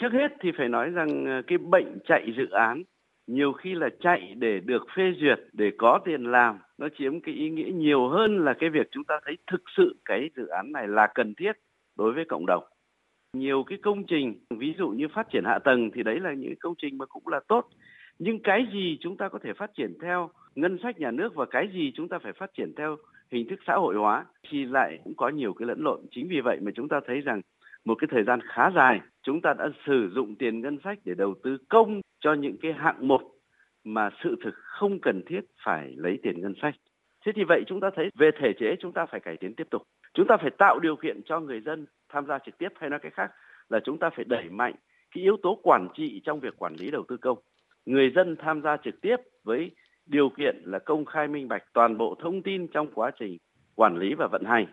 Trước 0.00 0.12
hết 0.12 0.28
thì 0.42 0.48
phải 0.58 0.68
nói 0.68 0.90
rằng 0.90 1.24
ờ, 1.26 1.42
cái 1.46 1.58
bệnh 1.58 1.98
chạy 2.08 2.22
dự 2.36 2.50
án 2.50 2.82
nhiều 3.26 3.52
khi 3.52 3.74
là 3.74 3.88
chạy 4.00 4.34
để 4.38 4.60
được 4.64 4.82
phê 4.96 5.02
duyệt 5.20 5.38
để 5.52 5.70
có 5.78 6.00
tiền 6.04 6.24
làm 6.24 6.58
nó 6.78 6.88
chiếm 6.98 7.20
cái 7.20 7.34
ý 7.34 7.50
nghĩa 7.50 7.70
nhiều 7.74 8.08
hơn 8.08 8.44
là 8.44 8.54
cái 8.60 8.70
việc 8.70 8.88
chúng 8.90 9.04
ta 9.04 9.14
thấy 9.24 9.36
thực 9.50 9.62
sự 9.76 9.96
cái 10.04 10.30
dự 10.36 10.46
án 10.46 10.72
này 10.72 10.88
là 10.88 11.08
cần 11.14 11.34
thiết 11.34 11.52
đối 11.98 12.12
với 12.12 12.24
cộng 12.28 12.46
đồng 12.46 12.64
nhiều 13.36 13.64
cái 13.66 13.78
công 13.82 14.04
trình, 14.04 14.34
ví 14.50 14.74
dụ 14.78 14.88
như 14.88 15.08
phát 15.08 15.30
triển 15.30 15.44
hạ 15.44 15.58
tầng 15.58 15.90
thì 15.94 16.02
đấy 16.02 16.20
là 16.20 16.32
những 16.32 16.54
công 16.60 16.74
trình 16.78 16.98
mà 16.98 17.06
cũng 17.06 17.28
là 17.28 17.40
tốt. 17.48 17.68
Nhưng 18.18 18.42
cái 18.42 18.66
gì 18.72 18.98
chúng 19.00 19.16
ta 19.16 19.28
có 19.28 19.38
thể 19.42 19.52
phát 19.52 19.70
triển 19.74 19.94
theo 20.02 20.30
ngân 20.54 20.78
sách 20.82 20.98
nhà 20.98 21.10
nước 21.10 21.34
và 21.34 21.46
cái 21.46 21.68
gì 21.74 21.92
chúng 21.94 22.08
ta 22.08 22.18
phải 22.18 22.32
phát 22.32 22.50
triển 22.54 22.72
theo 22.76 22.96
hình 23.30 23.48
thức 23.48 23.60
xã 23.66 23.74
hội 23.74 23.94
hóa 23.94 24.24
thì 24.50 24.64
lại 24.64 24.98
cũng 25.04 25.14
có 25.16 25.28
nhiều 25.28 25.52
cái 25.52 25.66
lẫn 25.66 25.80
lộn. 25.82 26.00
Chính 26.10 26.28
vì 26.28 26.40
vậy 26.40 26.58
mà 26.62 26.70
chúng 26.74 26.88
ta 26.88 27.00
thấy 27.06 27.20
rằng 27.20 27.40
một 27.84 27.94
cái 27.94 28.08
thời 28.10 28.24
gian 28.24 28.40
khá 28.42 28.70
dài, 28.74 29.00
chúng 29.22 29.40
ta 29.40 29.54
đã 29.58 29.68
sử 29.86 30.10
dụng 30.14 30.34
tiền 30.34 30.60
ngân 30.60 30.78
sách 30.84 30.98
để 31.04 31.14
đầu 31.14 31.34
tư 31.42 31.58
công 31.68 32.00
cho 32.20 32.34
những 32.34 32.56
cái 32.62 32.72
hạng 32.72 33.08
mục 33.08 33.22
mà 33.84 34.10
sự 34.24 34.36
thực 34.44 34.54
không 34.54 34.98
cần 35.00 35.22
thiết 35.26 35.40
phải 35.64 35.92
lấy 35.96 36.18
tiền 36.22 36.40
ngân 36.40 36.54
sách 36.62 36.74
thế 37.26 37.32
thì 37.34 37.44
vậy 37.44 37.64
chúng 37.66 37.80
ta 37.80 37.90
thấy 37.96 38.10
về 38.18 38.30
thể 38.40 38.52
chế 38.58 38.76
chúng 38.80 38.92
ta 38.92 39.06
phải 39.06 39.20
cải 39.20 39.36
tiến 39.36 39.54
tiếp 39.54 39.66
tục. 39.70 39.82
Chúng 40.14 40.26
ta 40.26 40.36
phải 40.36 40.50
tạo 40.58 40.78
điều 40.78 40.96
kiện 40.96 41.22
cho 41.24 41.40
người 41.40 41.60
dân 41.60 41.86
tham 42.08 42.26
gia 42.26 42.38
trực 42.38 42.58
tiếp 42.58 42.68
hay 42.74 42.90
nói 42.90 42.98
cách 43.02 43.14
khác 43.14 43.30
là 43.68 43.80
chúng 43.84 43.98
ta 43.98 44.10
phải 44.10 44.24
đẩy 44.24 44.48
mạnh 44.50 44.74
cái 45.14 45.22
yếu 45.22 45.36
tố 45.42 45.60
quản 45.62 45.88
trị 45.94 46.20
trong 46.24 46.40
việc 46.40 46.56
quản 46.56 46.74
lý 46.74 46.90
đầu 46.90 47.04
tư 47.08 47.16
công. 47.16 47.38
Người 47.86 48.12
dân 48.14 48.36
tham 48.36 48.62
gia 48.62 48.76
trực 48.76 49.00
tiếp 49.00 49.16
với 49.44 49.70
điều 50.06 50.28
kiện 50.28 50.56
là 50.64 50.78
công 50.78 51.04
khai 51.04 51.28
minh 51.28 51.48
bạch 51.48 51.62
toàn 51.72 51.98
bộ 51.98 52.14
thông 52.22 52.42
tin 52.42 52.68
trong 52.68 52.90
quá 52.94 53.10
trình 53.18 53.38
quản 53.74 53.96
lý 53.96 54.14
và 54.14 54.26
vận 54.26 54.44
hành. 54.44 54.66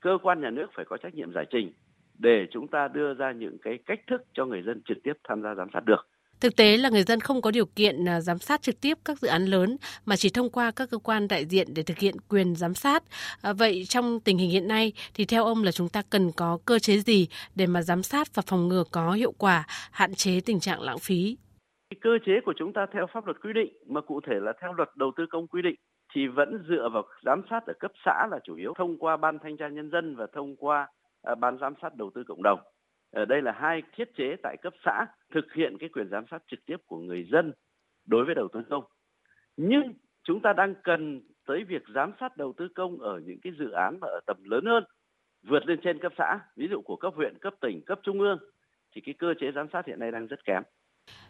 Cơ 0.00 0.18
quan 0.22 0.40
nhà 0.40 0.50
nước 0.50 0.66
phải 0.74 0.84
có 0.84 0.96
trách 0.96 1.14
nhiệm 1.14 1.32
giải 1.32 1.46
trình 1.50 1.72
để 2.18 2.46
chúng 2.50 2.68
ta 2.68 2.88
đưa 2.88 3.14
ra 3.14 3.32
những 3.32 3.58
cái 3.62 3.78
cách 3.86 4.00
thức 4.06 4.22
cho 4.32 4.44
người 4.44 4.62
dân 4.62 4.82
trực 4.84 4.98
tiếp 5.02 5.12
tham 5.24 5.42
gia 5.42 5.54
giám 5.54 5.68
sát 5.72 5.84
được. 5.84 6.08
Thực 6.40 6.56
tế 6.56 6.76
là 6.76 6.88
người 6.88 7.02
dân 7.02 7.20
không 7.20 7.42
có 7.42 7.50
điều 7.50 7.66
kiện 7.66 8.08
à, 8.08 8.20
giám 8.20 8.38
sát 8.38 8.62
trực 8.62 8.80
tiếp 8.80 8.98
các 9.04 9.18
dự 9.18 9.28
án 9.28 9.44
lớn 9.44 9.76
mà 10.06 10.16
chỉ 10.16 10.30
thông 10.30 10.50
qua 10.50 10.70
các 10.76 10.90
cơ 10.90 10.98
quan 10.98 11.28
đại 11.28 11.44
diện 11.46 11.66
để 11.74 11.82
thực 11.82 11.98
hiện 11.98 12.14
quyền 12.28 12.54
giám 12.54 12.74
sát. 12.74 13.02
À, 13.42 13.52
vậy 13.52 13.84
trong 13.88 14.20
tình 14.20 14.38
hình 14.38 14.50
hiện 14.50 14.68
nay 14.68 14.92
thì 15.14 15.24
theo 15.24 15.44
ông 15.44 15.62
là 15.62 15.72
chúng 15.72 15.88
ta 15.88 16.02
cần 16.10 16.30
có 16.36 16.58
cơ 16.66 16.78
chế 16.78 16.98
gì 16.98 17.28
để 17.54 17.66
mà 17.66 17.82
giám 17.82 18.02
sát 18.02 18.34
và 18.34 18.42
phòng 18.46 18.68
ngừa 18.68 18.84
có 18.92 19.12
hiệu 19.12 19.32
quả, 19.38 19.64
hạn 19.92 20.14
chế 20.14 20.40
tình 20.46 20.60
trạng 20.60 20.80
lãng 20.80 20.98
phí? 20.98 21.36
Cơ 22.00 22.10
chế 22.26 22.32
của 22.44 22.54
chúng 22.58 22.72
ta 22.72 22.86
theo 22.92 23.06
pháp 23.12 23.26
luật 23.26 23.36
quy 23.42 23.52
định 23.52 23.72
mà 23.86 24.00
cụ 24.00 24.20
thể 24.26 24.34
là 24.40 24.52
theo 24.60 24.72
luật 24.72 24.88
đầu 24.96 25.12
tư 25.16 25.26
công 25.30 25.46
quy 25.46 25.62
định 25.62 25.76
thì 26.14 26.26
vẫn 26.26 26.64
dựa 26.68 26.88
vào 26.92 27.02
giám 27.24 27.42
sát 27.50 27.66
ở 27.66 27.72
cấp 27.80 27.92
xã 28.04 28.26
là 28.30 28.38
chủ 28.44 28.56
yếu 28.56 28.72
thông 28.78 28.98
qua 28.98 29.16
ban 29.16 29.38
thanh 29.42 29.56
tra 29.56 29.68
nhân 29.68 29.90
dân 29.90 30.16
và 30.16 30.26
thông 30.34 30.56
qua 30.56 30.88
à, 31.22 31.34
ban 31.34 31.58
giám 31.60 31.74
sát 31.82 31.96
đầu 31.96 32.10
tư 32.14 32.22
cộng 32.28 32.42
đồng 32.42 32.58
Ờ, 33.10 33.24
đây 33.24 33.42
là 33.42 33.52
hai 33.52 33.82
thiết 33.96 34.08
chế 34.16 34.36
tại 34.42 34.56
cấp 34.62 34.72
xã 34.84 35.06
thực 35.34 35.52
hiện 35.54 35.78
cái 35.78 35.88
quyền 35.88 36.08
giám 36.10 36.24
sát 36.30 36.42
trực 36.50 36.60
tiếp 36.66 36.76
của 36.86 36.98
người 36.98 37.28
dân 37.32 37.52
đối 38.06 38.24
với 38.24 38.34
đầu 38.34 38.48
tư 38.52 38.60
công. 38.70 38.84
Nhưng 39.56 39.94
chúng 40.24 40.40
ta 40.42 40.52
đang 40.52 40.74
cần 40.84 41.20
tới 41.46 41.64
việc 41.64 41.82
giám 41.94 42.12
sát 42.20 42.36
đầu 42.36 42.54
tư 42.56 42.68
công 42.74 42.98
ở 43.00 43.20
những 43.24 43.38
cái 43.42 43.52
dự 43.58 43.70
án 43.70 43.98
mà 44.00 44.08
ở 44.08 44.20
tầm 44.26 44.36
lớn 44.44 44.64
hơn, 44.66 44.84
vượt 45.42 45.66
lên 45.66 45.80
trên 45.84 45.98
cấp 45.98 46.12
xã, 46.18 46.38
ví 46.56 46.68
dụ 46.70 46.82
của 46.82 46.96
cấp 46.96 47.12
huyện, 47.16 47.38
cấp 47.38 47.54
tỉnh, 47.60 47.82
cấp 47.86 48.00
trung 48.02 48.20
ương, 48.20 48.38
thì 48.94 49.00
cái 49.04 49.14
cơ 49.18 49.34
chế 49.40 49.46
giám 49.54 49.66
sát 49.72 49.86
hiện 49.86 49.98
nay 49.98 50.10
đang 50.12 50.26
rất 50.26 50.44
kém. 50.44 50.62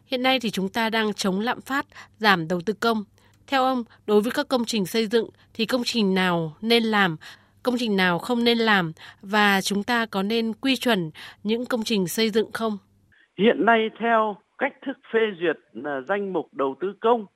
Hiện 0.06 0.22
nay 0.22 0.40
thì 0.40 0.50
chúng 0.50 0.68
ta 0.68 0.90
đang 0.90 1.12
chống 1.12 1.40
lạm 1.40 1.60
phát, 1.60 1.86
giảm 2.16 2.48
đầu 2.48 2.60
tư 2.66 2.72
công. 2.80 3.04
Theo 3.46 3.62
ông, 3.62 3.84
đối 4.06 4.20
với 4.20 4.32
các 4.34 4.48
công 4.48 4.64
trình 4.64 4.86
xây 4.86 5.06
dựng 5.06 5.30
thì 5.54 5.66
công 5.66 5.82
trình 5.84 6.14
nào 6.14 6.56
nên 6.60 6.82
làm? 6.82 7.16
Công 7.66 7.74
trình 7.78 7.96
nào 7.96 8.18
không 8.18 8.44
nên 8.44 8.58
làm 8.58 8.92
và 9.22 9.60
chúng 9.60 9.82
ta 9.82 10.06
có 10.10 10.22
nên 10.22 10.52
quy 10.60 10.76
chuẩn 10.76 11.10
những 11.44 11.66
công 11.66 11.80
trình 11.84 12.08
xây 12.08 12.30
dựng 12.30 12.52
không? 12.52 12.78
Hiện 13.38 13.64
nay 13.64 13.90
theo 14.00 14.36
cách 14.58 14.72
thức 14.86 14.96
phê 15.12 15.20
duyệt 15.40 15.56
là 15.72 16.00
danh 16.08 16.32
mục 16.32 16.46
đầu 16.52 16.74
tư 16.80 16.92
công 17.00 17.26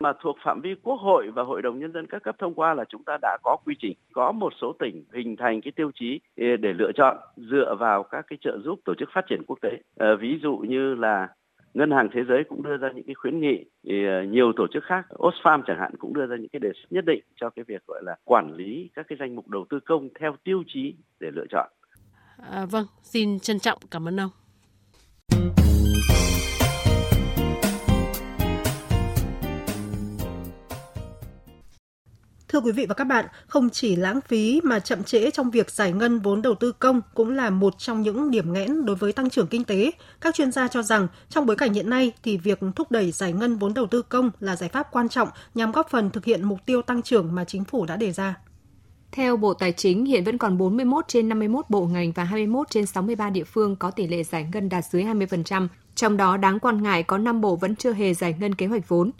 mà 0.00 0.12
thuộc 0.22 0.36
phạm 0.44 0.60
vi 0.60 0.74
quốc 0.82 0.96
hội 0.96 1.30
và 1.34 1.42
hội 1.42 1.62
đồng 1.62 1.78
nhân 1.78 1.92
dân 1.92 2.06
các 2.06 2.22
cấp 2.22 2.36
thông 2.38 2.54
qua 2.54 2.74
là 2.74 2.84
chúng 2.88 3.04
ta 3.04 3.18
đã 3.22 3.38
có 3.42 3.56
quy 3.66 3.74
trình 3.78 3.96
có 4.12 4.32
một 4.32 4.52
số 4.60 4.72
tỉnh 4.78 5.04
hình 5.14 5.36
thành 5.36 5.60
cái 5.60 5.72
tiêu 5.76 5.90
chí 5.94 6.20
à, 6.36 6.56
để 6.60 6.72
lựa 6.72 6.92
chọn 6.94 7.16
dựa 7.36 7.76
vào 7.78 8.02
các 8.02 8.24
cái 8.28 8.38
trợ 8.40 8.58
giúp 8.64 8.80
tổ 8.84 8.94
chức 8.94 9.08
phát 9.14 9.24
triển 9.30 9.42
quốc 9.46 9.58
tế 9.62 9.70
à, 9.98 10.06
ví 10.20 10.38
dụ 10.42 10.56
như 10.56 10.94
là 10.94 11.28
ngân 11.74 11.90
hàng 11.90 12.08
thế 12.12 12.20
giới 12.28 12.44
cũng 12.48 12.62
đưa 12.62 12.76
ra 12.76 12.88
những 12.94 13.04
cái 13.06 13.14
khuyến 13.14 13.40
nghị 13.40 13.64
thì 13.84 14.06
ờ, 14.06 14.22
nhiều 14.22 14.52
tổ 14.56 14.66
chức 14.74 14.84
khác 14.84 15.06
Oxfam 15.10 15.62
chẳng 15.66 15.78
hạn 15.80 15.92
cũng 15.98 16.14
đưa 16.14 16.26
ra 16.26 16.36
những 16.36 16.48
cái 16.48 16.60
đề 16.60 16.70
xuất 16.74 16.92
nhất 16.92 17.04
định 17.04 17.20
cho 17.40 17.50
cái 17.50 17.64
việc 17.68 17.86
gọi 17.86 18.02
là 18.04 18.16
quản 18.24 18.54
lý 18.56 18.90
các 18.94 19.06
cái 19.08 19.18
danh 19.20 19.36
mục 19.36 19.48
đầu 19.48 19.64
tư 19.70 19.80
công 19.80 20.08
theo 20.20 20.36
tiêu 20.44 20.62
chí 20.66 20.94
để 21.20 21.30
lựa 21.32 21.46
chọn. 21.50 21.70
À, 22.50 22.66
vâng, 22.70 22.86
xin 23.02 23.38
trân 23.38 23.58
trọng 23.58 23.78
cảm 23.90 24.08
ơn 24.08 24.20
ông. 24.20 24.30
Thưa 32.52 32.60
quý 32.60 32.72
vị 32.72 32.86
và 32.86 32.94
các 32.94 33.04
bạn, 33.04 33.24
không 33.46 33.70
chỉ 33.70 33.96
lãng 33.96 34.20
phí 34.20 34.60
mà 34.64 34.78
chậm 34.78 35.02
trễ 35.02 35.30
trong 35.30 35.50
việc 35.50 35.70
giải 35.70 35.92
ngân 35.92 36.18
vốn 36.18 36.42
đầu 36.42 36.54
tư 36.54 36.72
công 36.72 37.00
cũng 37.14 37.30
là 37.30 37.50
một 37.50 37.78
trong 37.78 38.02
những 38.02 38.30
điểm 38.30 38.52
nghẽn 38.52 38.84
đối 38.84 38.96
với 38.96 39.12
tăng 39.12 39.30
trưởng 39.30 39.46
kinh 39.46 39.64
tế. 39.64 39.90
Các 40.20 40.34
chuyên 40.34 40.52
gia 40.52 40.68
cho 40.68 40.82
rằng 40.82 41.08
trong 41.28 41.46
bối 41.46 41.56
cảnh 41.56 41.72
hiện 41.72 41.90
nay 41.90 42.12
thì 42.22 42.36
việc 42.36 42.60
thúc 42.76 42.90
đẩy 42.90 43.10
giải 43.12 43.32
ngân 43.32 43.56
vốn 43.56 43.74
đầu 43.74 43.86
tư 43.86 44.02
công 44.02 44.30
là 44.40 44.56
giải 44.56 44.68
pháp 44.68 44.88
quan 44.92 45.08
trọng 45.08 45.28
nhằm 45.54 45.72
góp 45.72 45.90
phần 45.90 46.10
thực 46.10 46.24
hiện 46.24 46.44
mục 46.44 46.58
tiêu 46.66 46.82
tăng 46.82 47.02
trưởng 47.02 47.34
mà 47.34 47.44
chính 47.44 47.64
phủ 47.64 47.86
đã 47.86 47.96
đề 47.96 48.12
ra. 48.12 48.36
Theo 49.12 49.36
Bộ 49.36 49.54
Tài 49.54 49.72
chính, 49.72 50.04
hiện 50.04 50.24
vẫn 50.24 50.38
còn 50.38 50.58
41 50.58 51.04
trên 51.08 51.28
51 51.28 51.64
bộ 51.70 51.86
ngành 51.86 52.12
và 52.12 52.24
21 52.24 52.70
trên 52.70 52.86
63 52.86 53.30
địa 53.30 53.44
phương 53.44 53.76
có 53.76 53.90
tỷ 53.90 54.06
lệ 54.06 54.22
giải 54.22 54.48
ngân 54.52 54.68
đạt 54.68 54.84
dưới 54.90 55.04
20%. 55.04 55.68
Trong 55.94 56.16
đó 56.16 56.36
đáng 56.36 56.58
quan 56.58 56.82
ngại 56.82 57.02
có 57.02 57.18
5 57.18 57.40
bộ 57.40 57.56
vẫn 57.56 57.76
chưa 57.76 57.92
hề 57.92 58.14
giải 58.14 58.34
ngân 58.40 58.54
kế 58.54 58.66
hoạch 58.66 58.88
vốn. 58.88 59.10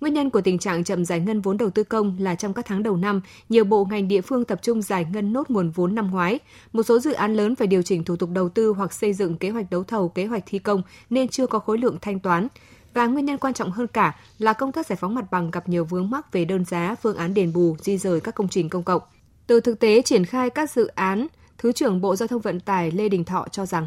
Nguyên 0.00 0.14
nhân 0.14 0.30
của 0.30 0.40
tình 0.40 0.58
trạng 0.58 0.84
chậm 0.84 1.04
giải 1.04 1.20
ngân 1.20 1.40
vốn 1.40 1.56
đầu 1.56 1.70
tư 1.70 1.84
công 1.84 2.16
là 2.20 2.34
trong 2.34 2.54
các 2.54 2.66
tháng 2.66 2.82
đầu 2.82 2.96
năm, 2.96 3.20
nhiều 3.48 3.64
bộ 3.64 3.84
ngành 3.84 4.08
địa 4.08 4.20
phương 4.20 4.44
tập 4.44 4.58
trung 4.62 4.82
giải 4.82 5.06
ngân 5.12 5.32
nốt 5.32 5.50
nguồn 5.50 5.70
vốn 5.70 5.94
năm 5.94 6.10
ngoái. 6.10 6.38
Một 6.72 6.82
số 6.82 6.98
dự 6.98 7.12
án 7.12 7.34
lớn 7.34 7.56
phải 7.56 7.66
điều 7.66 7.82
chỉnh 7.82 8.04
thủ 8.04 8.16
tục 8.16 8.30
đầu 8.32 8.48
tư 8.48 8.72
hoặc 8.72 8.92
xây 8.92 9.12
dựng 9.12 9.36
kế 9.36 9.50
hoạch 9.50 9.70
đấu 9.70 9.84
thầu, 9.84 10.08
kế 10.08 10.26
hoạch 10.26 10.42
thi 10.46 10.58
công 10.58 10.82
nên 11.10 11.28
chưa 11.28 11.46
có 11.46 11.58
khối 11.58 11.78
lượng 11.78 11.98
thanh 12.00 12.20
toán. 12.20 12.48
Và 12.94 13.06
nguyên 13.06 13.24
nhân 13.24 13.38
quan 13.38 13.54
trọng 13.54 13.70
hơn 13.70 13.86
cả 13.86 14.20
là 14.38 14.52
công 14.52 14.72
tác 14.72 14.86
giải 14.86 14.96
phóng 14.96 15.14
mặt 15.14 15.24
bằng 15.30 15.50
gặp 15.50 15.68
nhiều 15.68 15.84
vướng 15.84 16.10
mắc 16.10 16.32
về 16.32 16.44
đơn 16.44 16.64
giá, 16.64 16.94
phương 17.02 17.16
án 17.16 17.34
đền 17.34 17.52
bù, 17.52 17.76
di 17.80 17.98
rời 17.98 18.20
các 18.20 18.34
công 18.34 18.48
trình 18.48 18.68
công 18.68 18.82
cộng. 18.82 19.02
Từ 19.46 19.60
thực 19.60 19.80
tế 19.80 20.02
triển 20.02 20.24
khai 20.24 20.50
các 20.50 20.70
dự 20.70 20.86
án, 20.86 21.26
Thứ 21.58 21.72
trưởng 21.72 22.00
Bộ 22.00 22.16
Giao 22.16 22.26
thông 22.26 22.40
Vận 22.40 22.60
tải 22.60 22.90
Lê 22.90 23.08
Đình 23.08 23.24
Thọ 23.24 23.46
cho 23.50 23.66
rằng 23.66 23.86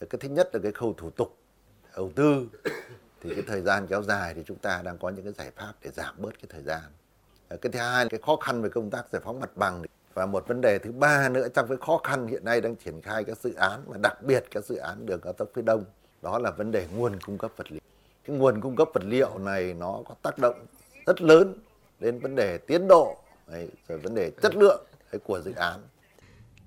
cái 0.00 0.18
thứ 0.20 0.28
nhất 0.28 0.50
là 0.52 0.60
cái 0.62 0.72
khâu 0.72 0.94
thủ 0.98 1.10
tục 1.10 1.38
đầu 1.96 2.10
tư 2.14 2.48
thì 3.28 3.34
cái 3.34 3.44
thời 3.46 3.60
gian 3.60 3.86
kéo 3.86 4.02
dài 4.02 4.34
thì 4.34 4.42
chúng 4.46 4.58
ta 4.58 4.82
đang 4.84 4.98
có 4.98 5.08
những 5.08 5.24
cái 5.24 5.32
giải 5.38 5.50
pháp 5.56 5.72
để 5.82 5.90
giảm 5.90 6.14
bớt 6.18 6.30
cái 6.30 6.46
thời 6.48 6.62
gian. 6.62 6.82
Ờ, 7.48 7.56
cái 7.56 7.72
thứ 7.72 7.78
hai 7.78 8.04
là 8.04 8.08
cái 8.08 8.20
khó 8.26 8.36
khăn 8.36 8.62
về 8.62 8.68
công 8.68 8.90
tác 8.90 9.04
giải 9.12 9.22
phóng 9.24 9.40
mặt 9.40 9.56
bằng. 9.56 9.82
Và 10.14 10.26
một 10.26 10.48
vấn 10.48 10.60
đề 10.60 10.78
thứ 10.78 10.92
ba 10.92 11.28
nữa, 11.28 11.48
trong 11.54 11.68
cái 11.68 11.76
khó 11.80 12.00
khăn 12.04 12.26
hiện 12.26 12.44
nay 12.44 12.60
đang 12.60 12.76
triển 12.76 13.02
khai 13.02 13.24
các 13.24 13.38
dự 13.38 13.54
án 13.54 13.80
mà 13.86 13.96
đặc 14.02 14.22
biệt 14.22 14.44
các 14.50 14.64
dự 14.64 14.76
án 14.76 15.06
đường 15.06 15.20
cao 15.20 15.32
tốc 15.32 15.48
phía 15.54 15.62
đông, 15.62 15.84
đó 16.22 16.38
là 16.38 16.50
vấn 16.50 16.72
đề 16.72 16.86
nguồn 16.96 17.20
cung 17.20 17.38
cấp 17.38 17.50
vật 17.56 17.72
liệu. 17.72 17.80
Cái 18.24 18.36
nguồn 18.36 18.60
cung 18.60 18.76
cấp 18.76 18.88
vật 18.94 19.04
liệu 19.04 19.38
này 19.38 19.74
nó 19.74 20.02
có 20.08 20.14
tác 20.22 20.38
động 20.38 20.66
rất 21.06 21.22
lớn 21.22 21.54
đến 22.00 22.18
vấn 22.18 22.34
đề 22.34 22.58
tiến 22.58 22.88
độ 22.88 23.16
rồi 23.88 23.98
vấn 23.98 24.14
đề 24.14 24.30
chất 24.42 24.56
lượng 24.56 24.84
của 25.24 25.40
dự 25.40 25.52
án. 25.56 25.80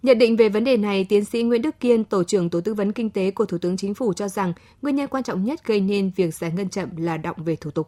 Nhận 0.04 0.18
định 0.18 0.36
về 0.36 0.50
vấn 0.50 0.64
đề 0.64 0.78
này, 0.78 1.06
tiến 1.10 1.26
sĩ 1.26 1.44
Nguyễn 1.44 1.62
Đức 1.62 1.80
Kiên, 1.80 2.04
Tổ 2.04 2.24
trưởng 2.24 2.50
Tổ 2.50 2.62
tư 2.62 2.74
vấn 2.74 2.92
Kinh 2.92 3.10
tế 3.10 3.32
của 3.32 3.46
Thủ 3.46 3.58
tướng 3.58 3.78
Chính 3.78 3.94
phủ 3.94 4.14
cho 4.14 4.28
rằng 4.28 4.54
nguyên 4.82 4.96
nhân 4.96 5.08
quan 5.08 5.24
trọng 5.24 5.44
nhất 5.44 5.66
gây 5.66 5.82
nên 5.82 6.12
việc 6.16 6.36
giải 6.36 6.52
ngân 6.56 6.70
chậm 6.70 6.90
là 6.98 7.18
động 7.18 7.38
về 7.46 7.56
thủ 7.56 7.72
tục. 7.72 7.88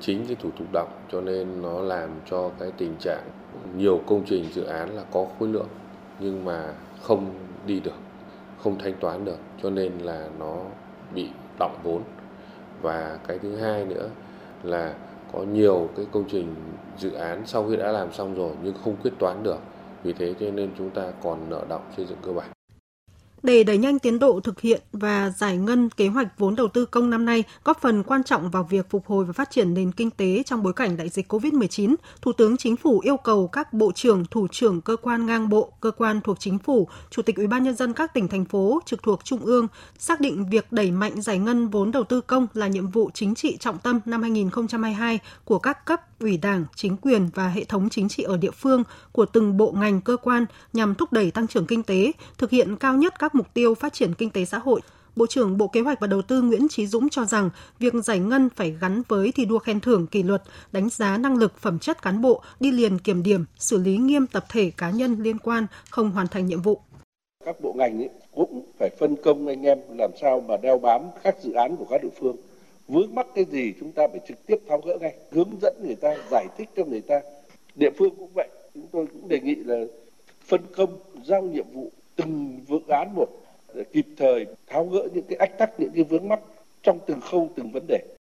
Chính 0.00 0.26
cái 0.26 0.36
thủ 0.42 0.50
tục 0.58 0.66
động 0.72 0.88
cho 1.12 1.20
nên 1.20 1.62
nó 1.62 1.80
làm 1.80 2.10
cho 2.30 2.50
cái 2.60 2.70
tình 2.78 2.94
trạng 3.00 3.22
nhiều 3.76 4.00
công 4.06 4.24
trình 4.26 4.44
dự 4.54 4.64
án 4.64 4.96
là 4.96 5.02
có 5.12 5.26
khối 5.38 5.48
lượng 5.48 5.68
nhưng 6.20 6.44
mà 6.44 6.74
không 7.02 7.34
đi 7.66 7.80
được, 7.80 7.98
không 8.58 8.78
thanh 8.78 8.94
toán 9.00 9.24
được 9.24 9.38
cho 9.62 9.70
nên 9.70 9.98
là 9.98 10.28
nó 10.38 10.56
bị 11.14 11.28
động 11.58 11.78
vốn. 11.82 12.02
Và 12.82 13.18
cái 13.28 13.38
thứ 13.38 13.56
hai 13.56 13.84
nữa 13.84 14.08
là 14.62 14.94
có 15.32 15.42
nhiều 15.42 15.88
cái 15.96 16.06
công 16.12 16.24
trình 16.30 16.54
dự 16.98 17.12
án 17.12 17.42
sau 17.46 17.68
khi 17.68 17.76
đã 17.76 17.92
làm 17.92 18.12
xong 18.12 18.34
rồi 18.34 18.52
nhưng 18.62 18.74
không 18.84 18.96
quyết 19.02 19.12
toán 19.18 19.42
được 19.42 19.58
vì 20.06 20.12
thế 20.12 20.34
cho 20.40 20.50
nên 20.50 20.70
chúng 20.78 20.90
ta 20.90 21.12
còn 21.22 21.50
nợ 21.50 21.64
động 21.68 21.92
xây 21.96 22.06
dựng 22.06 22.18
cơ 22.22 22.32
bản. 22.32 22.55
Để 23.46 23.64
đẩy 23.64 23.78
nhanh 23.78 23.98
tiến 23.98 24.18
độ 24.18 24.40
thực 24.40 24.60
hiện 24.60 24.80
và 24.92 25.30
giải 25.30 25.56
ngân 25.56 25.90
kế 25.90 26.08
hoạch 26.08 26.38
vốn 26.38 26.56
đầu 26.56 26.68
tư 26.68 26.86
công 26.86 27.10
năm 27.10 27.24
nay 27.24 27.44
góp 27.64 27.80
phần 27.80 28.02
quan 28.02 28.24
trọng 28.24 28.50
vào 28.50 28.62
việc 28.70 28.90
phục 28.90 29.06
hồi 29.06 29.24
và 29.24 29.32
phát 29.32 29.50
triển 29.50 29.74
nền 29.74 29.92
kinh 29.92 30.10
tế 30.10 30.42
trong 30.46 30.62
bối 30.62 30.72
cảnh 30.72 30.96
đại 30.96 31.08
dịch 31.08 31.32
COVID-19, 31.32 31.94
Thủ 32.22 32.32
tướng 32.32 32.56
Chính 32.56 32.76
phủ 32.76 33.00
yêu 33.00 33.16
cầu 33.16 33.48
các 33.48 33.72
bộ 33.72 33.92
trưởng, 33.92 34.24
thủ 34.30 34.48
trưởng 34.48 34.80
cơ 34.80 34.96
quan 34.96 35.26
ngang 35.26 35.48
bộ, 35.48 35.72
cơ 35.80 35.90
quan 35.90 36.20
thuộc 36.20 36.40
chính 36.40 36.58
phủ, 36.58 36.88
chủ 37.10 37.22
tịch 37.22 37.36
Ủy 37.36 37.46
ban 37.46 37.62
nhân 37.62 37.76
dân 37.76 37.92
các 37.92 38.14
tỉnh 38.14 38.28
thành 38.28 38.44
phố 38.44 38.80
trực 38.86 39.02
thuộc 39.02 39.24
trung 39.24 39.40
ương 39.40 39.66
xác 39.98 40.20
định 40.20 40.48
việc 40.50 40.72
đẩy 40.72 40.90
mạnh 40.90 41.22
giải 41.22 41.38
ngân 41.38 41.68
vốn 41.68 41.92
đầu 41.92 42.04
tư 42.04 42.20
công 42.20 42.46
là 42.54 42.68
nhiệm 42.68 42.86
vụ 42.86 43.10
chính 43.14 43.34
trị 43.34 43.56
trọng 43.60 43.78
tâm 43.78 44.00
năm 44.04 44.22
2022 44.22 45.18
của 45.44 45.58
các 45.58 45.84
cấp 45.84 46.00
ủy 46.20 46.36
Đảng, 46.36 46.64
chính 46.74 46.96
quyền 46.96 47.28
và 47.34 47.48
hệ 47.48 47.64
thống 47.64 47.88
chính 47.88 48.08
trị 48.08 48.22
ở 48.22 48.36
địa 48.36 48.50
phương 48.50 48.82
của 49.12 49.26
từng 49.26 49.56
bộ 49.56 49.72
ngành 49.72 50.00
cơ 50.00 50.16
quan 50.16 50.46
nhằm 50.72 50.94
thúc 50.94 51.12
đẩy 51.12 51.30
tăng 51.30 51.46
trưởng 51.46 51.66
kinh 51.66 51.82
tế, 51.82 52.12
thực 52.38 52.50
hiện 52.50 52.76
cao 52.76 52.96
nhất 52.96 53.14
các 53.18 53.34
mục 53.36 53.54
tiêu 53.54 53.74
phát 53.74 53.92
triển 53.92 54.14
kinh 54.14 54.30
tế 54.30 54.44
xã 54.44 54.58
hội. 54.58 54.80
Bộ 55.16 55.26
trưởng 55.26 55.58
Bộ 55.58 55.68
Kế 55.68 55.80
hoạch 55.80 56.00
và 56.00 56.06
Đầu 56.06 56.22
tư 56.22 56.42
Nguyễn 56.42 56.68
Trí 56.68 56.86
Dũng 56.86 57.08
cho 57.08 57.24
rằng 57.24 57.50
việc 57.78 57.94
giải 57.94 58.18
ngân 58.18 58.48
phải 58.56 58.76
gắn 58.80 59.02
với 59.08 59.32
thi 59.32 59.44
đua 59.44 59.58
khen 59.58 59.80
thưởng 59.80 60.06
kỷ 60.06 60.22
luật, 60.22 60.42
đánh 60.72 60.88
giá 60.88 61.18
năng 61.18 61.36
lực 61.36 61.58
phẩm 61.58 61.78
chất 61.78 62.02
cán 62.02 62.22
bộ, 62.22 62.42
đi 62.60 62.70
liền 62.70 62.98
kiểm 62.98 63.22
điểm, 63.22 63.44
xử 63.58 63.78
lý 63.78 63.96
nghiêm 63.96 64.26
tập 64.26 64.44
thể 64.48 64.70
cá 64.76 64.90
nhân 64.90 65.16
liên 65.22 65.38
quan 65.38 65.66
không 65.90 66.10
hoàn 66.10 66.28
thành 66.28 66.46
nhiệm 66.46 66.62
vụ. 66.62 66.80
Các 67.44 67.60
bộ 67.60 67.72
ngành 67.72 67.98
ấy 67.98 68.10
cũng 68.34 68.66
phải 68.78 68.90
phân 68.98 69.16
công 69.24 69.46
anh 69.46 69.62
em 69.62 69.78
làm 69.98 70.10
sao 70.20 70.44
mà 70.48 70.56
đeo 70.62 70.78
bám 70.78 71.02
các 71.22 71.36
dự 71.42 71.52
án 71.52 71.76
của 71.76 71.86
các 71.90 72.02
địa 72.02 72.08
phương 72.20 72.36
vướng 72.88 73.14
mắc 73.14 73.26
cái 73.34 73.44
gì 73.44 73.72
chúng 73.80 73.92
ta 73.92 74.08
phải 74.08 74.20
trực 74.28 74.46
tiếp 74.46 74.56
tháo 74.68 74.80
gỡ 74.80 74.98
ngay 75.00 75.14
hướng 75.30 75.50
dẫn 75.62 75.76
người 75.82 75.94
ta 75.94 76.14
giải 76.30 76.46
thích 76.58 76.68
cho 76.76 76.84
người 76.84 77.00
ta 77.00 77.20
địa 77.74 77.90
phương 77.98 78.14
cũng 78.18 78.30
vậy 78.34 78.48
chúng 78.74 78.86
tôi 78.92 79.06
cũng 79.06 79.28
đề 79.28 79.40
nghị 79.40 79.54
là 79.54 79.76
phân 80.46 80.60
công 80.76 80.98
giao 81.24 81.42
nhiệm 81.42 81.66
vụ 81.72 81.92
từng 82.16 82.60
dự 82.68 82.78
án 82.88 83.14
một 83.14 83.28
để 83.74 83.84
kịp 83.92 84.06
thời 84.16 84.46
tháo 84.66 84.86
gỡ 84.86 85.08
những 85.14 85.24
cái 85.28 85.36
ách 85.36 85.58
tắc 85.58 85.80
những 85.80 85.90
cái 85.94 86.04
vướng 86.04 86.28
mắc 86.28 86.40
trong 86.82 86.98
từng 87.06 87.20
khâu 87.20 87.50
từng 87.56 87.72
vấn 87.72 87.86
đề 87.86 88.16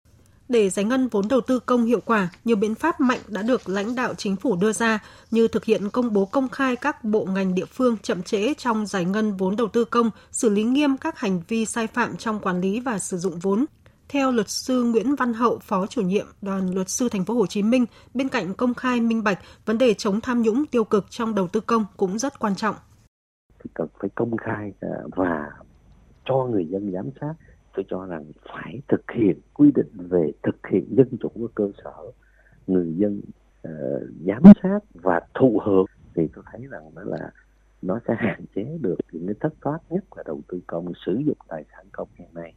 để 0.53 0.71
giải 0.71 0.85
ngân 0.85 1.09
vốn 1.09 1.29
đầu 1.29 1.41
tư 1.41 1.59
công 1.59 1.85
hiệu 1.85 2.01
quả, 2.05 2.29
nhiều 2.45 2.57
biện 2.57 2.75
pháp 2.75 3.01
mạnh 3.01 3.19
đã 3.29 3.43
được 3.43 3.69
lãnh 3.69 3.95
đạo 3.95 4.15
chính 4.15 4.37
phủ 4.37 4.57
đưa 4.57 4.73
ra 4.73 4.99
như 5.31 5.49
thực 5.49 5.65
hiện 5.65 5.91
công 5.91 6.13
bố 6.13 6.25
công 6.25 6.49
khai 6.49 6.77
các 6.77 7.05
bộ 7.05 7.25
ngành 7.25 7.55
địa 7.55 7.65
phương 7.65 7.97
chậm 8.03 8.23
trễ 8.23 8.55
trong 8.55 8.87
giải 8.87 9.05
ngân 9.05 9.37
vốn 9.37 9.57
đầu 9.57 9.69
tư 9.69 9.85
công, 9.85 10.11
xử 10.31 10.49
lý 10.49 10.63
nghiêm 10.63 10.97
các 10.97 11.19
hành 11.19 11.43
vi 11.49 11.67
sai 11.67 11.87
phạm 11.87 12.17
trong 12.17 12.41
quản 12.41 12.61
lý 12.61 12.81
và 12.81 12.99
sử 12.99 13.19
dụng 13.19 13.39
vốn, 13.39 13.65
theo 14.09 14.33
luật 14.33 14.51
sư 14.51 14.83
Nguyễn 14.83 15.15
Văn 15.15 15.35
Hậu, 15.35 15.59
Phó 15.59 15.87
chủ 15.87 16.03
nhiệm 16.03 16.27
Đoàn 16.43 16.75
luật 16.75 16.91
sư 16.91 17.09
Thành 17.09 17.25
phố 17.25 17.35
Hồ 17.35 17.47
Chí 17.47 17.63
Minh, 17.63 17.87
bên 18.15 18.29
cạnh 18.29 18.55
công 18.55 18.75
khai 18.75 19.01
minh 19.01 19.25
bạch, 19.25 19.39
vấn 19.67 19.79
đề 19.79 19.95
chống 19.95 20.21
tham 20.21 20.43
nhũng 20.43 20.67
tiêu 20.67 20.85
cực 20.85 21.11
trong 21.11 21.35
đầu 21.35 21.49
tư 21.49 21.61
công 21.61 21.85
cũng 21.97 22.19
rất 22.19 22.39
quan 22.39 22.57
trọng. 22.57 22.75
Thì 23.63 23.71
cần 23.75 23.89
phải 24.01 24.11
công 24.15 24.37
khai 24.37 24.73
à, 24.81 24.89
và 25.17 25.51
cho 26.25 26.47
người 26.51 26.67
dân 26.67 26.93
giám 26.93 27.11
sát. 27.21 27.35
Tôi 27.75 27.85
cho 27.89 28.07
rằng 28.07 28.25
phải 28.53 28.83
thực 28.89 29.11
hiện 29.11 29.41
quy 29.55 29.71
định 29.75 29.91
về 29.95 30.33
thực 30.43 30.67
hiện 30.71 30.97
dân 30.97 31.09
chủ 31.21 31.29
ở 31.35 31.49
cơ 31.55 31.71
sở. 31.85 32.13
Người 32.67 32.95
dân 32.97 33.21
uh, 33.69 34.03
giám 34.27 34.43
sát 34.63 34.79
và 34.95 35.21
thụ 35.35 35.61
hưởng 35.65 35.87
thì 36.15 36.29
tôi 36.35 36.45
thấy 36.53 36.67
rằng 36.71 36.95
đó 36.95 37.03
là 37.05 37.31
nó 37.83 38.01
sẽ 38.09 38.15
hạn 38.19 38.45
chế 38.55 38.79
được 38.81 38.97
những 39.13 39.27
cái 39.27 39.35
thất 39.41 39.55
thoát 39.61 39.79
nhất 39.91 40.05
là 40.17 40.23
đầu 40.27 40.41
tư 40.49 40.61
công 40.67 40.93
sử 41.07 41.15
dụng 41.27 41.39
tài 41.49 41.65
sản 41.73 41.87
công 41.93 42.09
hiện 42.19 42.29
nay. 42.35 42.55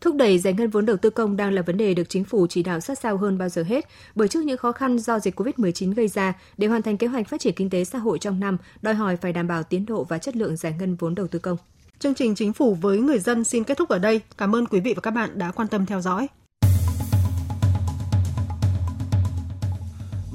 Thúc 0.00 0.11
đẩy 0.22 0.38
giải 0.38 0.54
ngân 0.54 0.70
vốn 0.70 0.86
đầu 0.86 0.96
tư 0.96 1.10
công 1.10 1.36
đang 1.36 1.52
là 1.52 1.62
vấn 1.62 1.76
đề 1.76 1.94
được 1.94 2.08
chính 2.08 2.24
phủ 2.24 2.46
chỉ 2.50 2.62
đạo 2.62 2.80
sát 2.80 2.98
sao 2.98 3.16
hơn 3.16 3.38
bao 3.38 3.48
giờ 3.48 3.62
hết, 3.62 3.88
bởi 4.14 4.28
trước 4.28 4.44
những 4.44 4.56
khó 4.56 4.72
khăn 4.72 4.98
do 4.98 5.18
dịch 5.18 5.40
COVID-19 5.40 5.94
gây 5.94 6.08
ra, 6.08 6.32
để 6.56 6.66
hoàn 6.66 6.82
thành 6.82 6.96
kế 6.96 7.06
hoạch 7.06 7.28
phát 7.28 7.40
triển 7.40 7.54
kinh 7.54 7.70
tế 7.70 7.84
xã 7.84 7.98
hội 7.98 8.18
trong 8.18 8.40
năm, 8.40 8.56
đòi 8.82 8.94
hỏi 8.94 9.16
phải 9.16 9.32
đảm 9.32 9.48
bảo 9.48 9.62
tiến 9.62 9.86
độ 9.86 10.04
và 10.04 10.18
chất 10.18 10.36
lượng 10.36 10.56
giải 10.56 10.74
ngân 10.78 10.94
vốn 10.94 11.14
đầu 11.14 11.26
tư 11.26 11.38
công. 11.38 11.56
Chương 11.98 12.14
trình 12.14 12.34
Chính 12.34 12.52
phủ 12.52 12.74
với 12.74 12.98
người 12.98 13.18
dân 13.18 13.44
xin 13.44 13.64
kết 13.64 13.78
thúc 13.78 13.88
ở 13.88 13.98
đây. 13.98 14.20
Cảm 14.38 14.56
ơn 14.56 14.66
quý 14.66 14.80
vị 14.80 14.94
và 14.94 15.00
các 15.00 15.10
bạn 15.10 15.38
đã 15.38 15.50
quan 15.50 15.68
tâm 15.68 15.86
theo 15.86 16.00
dõi. 16.00 16.26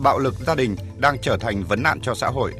Bạo 0.03 0.20
lực 0.20 0.34
gia 0.48 0.56
đình 0.56 0.75
đang 0.98 1.17
trở 1.22 1.38
thành 1.38 1.63
vấn 1.63 1.84
nạn 1.84 2.00
cho 2.01 2.15
xã 2.15 2.27
hội. 2.27 2.53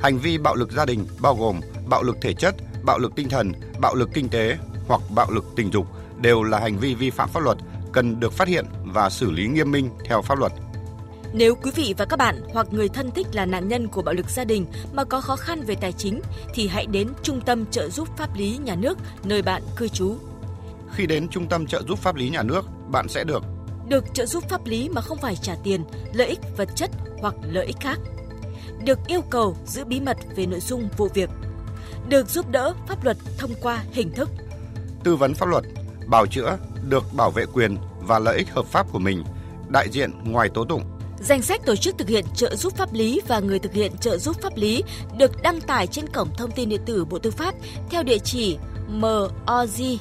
Hành 0.00 0.18
vi 0.18 0.38
bạo 0.38 0.54
lực 0.54 0.72
gia 0.72 0.84
đình 0.84 1.06
bao 1.20 1.36
gồm 1.36 1.60
bạo 1.88 2.02
lực 2.02 2.16
thể 2.20 2.34
chất, 2.34 2.54
bạo 2.82 2.98
lực 2.98 3.12
tinh 3.16 3.28
thần, 3.28 3.52
bạo 3.80 3.94
lực 3.94 4.08
kinh 4.14 4.28
tế 4.28 4.56
hoặc 4.86 5.00
bạo 5.14 5.30
lực 5.30 5.44
tình 5.56 5.70
dục– 5.72 5.86
đều 6.24 6.42
là 6.42 6.58
hành 6.58 6.78
vi 6.78 6.94
vi 6.94 7.10
phạm 7.10 7.28
pháp 7.28 7.40
luật, 7.40 7.58
cần 7.92 8.20
được 8.20 8.32
phát 8.32 8.48
hiện 8.48 8.64
và 8.84 9.10
xử 9.10 9.30
lý 9.30 9.46
nghiêm 9.46 9.70
minh 9.70 9.90
theo 10.04 10.22
pháp 10.22 10.38
luật. 10.38 10.52
Nếu 11.32 11.54
quý 11.54 11.70
vị 11.74 11.94
và 11.98 12.04
các 12.04 12.16
bạn 12.16 12.40
hoặc 12.52 12.66
người 12.70 12.88
thân 12.88 13.10
thích 13.10 13.26
là 13.32 13.46
nạn 13.46 13.68
nhân 13.68 13.88
của 13.88 14.02
bạo 14.02 14.14
lực 14.14 14.30
gia 14.30 14.44
đình 14.44 14.66
mà 14.92 15.04
có 15.04 15.20
khó 15.20 15.36
khăn 15.36 15.62
về 15.62 15.74
tài 15.74 15.92
chính 15.92 16.20
thì 16.54 16.68
hãy 16.68 16.86
đến 16.86 17.08
Trung 17.22 17.40
tâm 17.40 17.66
trợ 17.66 17.88
giúp 17.90 18.08
pháp 18.16 18.36
lý 18.36 18.58
nhà 18.64 18.74
nước 18.74 18.98
nơi 19.24 19.42
bạn 19.42 19.62
cư 19.76 19.88
trú. 19.88 20.16
Khi 20.92 21.06
đến 21.06 21.28
Trung 21.28 21.48
tâm 21.48 21.66
trợ 21.66 21.82
giúp 21.88 21.98
pháp 21.98 22.16
lý 22.16 22.30
nhà 22.30 22.42
nước, 22.42 22.64
bạn 22.88 23.08
sẽ 23.08 23.24
được 23.24 23.42
được 23.88 24.04
trợ 24.14 24.26
giúp 24.26 24.44
pháp 24.48 24.66
lý 24.66 24.88
mà 24.88 25.00
không 25.00 25.18
phải 25.18 25.36
trả 25.36 25.54
tiền, 25.62 25.84
lợi 26.12 26.28
ích 26.28 26.40
vật 26.56 26.68
chất 26.74 26.90
hoặc 27.20 27.34
lợi 27.42 27.66
ích 27.66 27.80
khác. 27.80 27.98
Được 28.84 28.98
yêu 29.06 29.20
cầu 29.30 29.56
giữ 29.66 29.84
bí 29.84 30.00
mật 30.00 30.16
về 30.36 30.46
nội 30.46 30.60
dung 30.60 30.88
vụ 30.96 31.08
việc. 31.14 31.30
Được 32.08 32.28
giúp 32.28 32.50
đỡ 32.50 32.74
pháp 32.88 33.04
luật 33.04 33.16
thông 33.38 33.50
qua 33.62 33.84
hình 33.92 34.12
thức 34.12 34.30
tư 35.04 35.16
vấn 35.16 35.34
pháp 35.34 35.46
luật 35.46 35.64
bào 36.06 36.26
chữa 36.26 36.58
được 36.88 37.04
bảo 37.12 37.30
vệ 37.30 37.44
quyền 37.52 37.76
và 38.00 38.18
lợi 38.18 38.36
ích 38.36 38.50
hợp 38.50 38.66
pháp 38.66 38.92
của 38.92 38.98
mình, 38.98 39.24
đại 39.68 39.88
diện 39.90 40.10
ngoài 40.24 40.48
tố 40.54 40.64
tụng. 40.64 40.82
Danh 41.20 41.42
sách 41.42 41.60
tổ 41.66 41.76
chức 41.76 41.98
thực 41.98 42.08
hiện 42.08 42.24
trợ 42.34 42.56
giúp 42.56 42.76
pháp 42.76 42.92
lý 42.92 43.20
và 43.28 43.40
người 43.40 43.58
thực 43.58 43.72
hiện 43.72 43.92
trợ 44.00 44.18
giúp 44.18 44.36
pháp 44.42 44.56
lý 44.56 44.82
được 45.18 45.42
đăng 45.42 45.60
tải 45.60 45.86
trên 45.86 46.08
cổng 46.08 46.28
thông 46.36 46.50
tin 46.50 46.68
điện 46.68 46.80
tử 46.86 47.04
Bộ 47.04 47.18
Tư 47.18 47.30
pháp 47.30 47.54
theo 47.90 48.02
địa 48.02 48.18
chỉ 48.18 48.58
moz.gov.vn, 48.90 49.98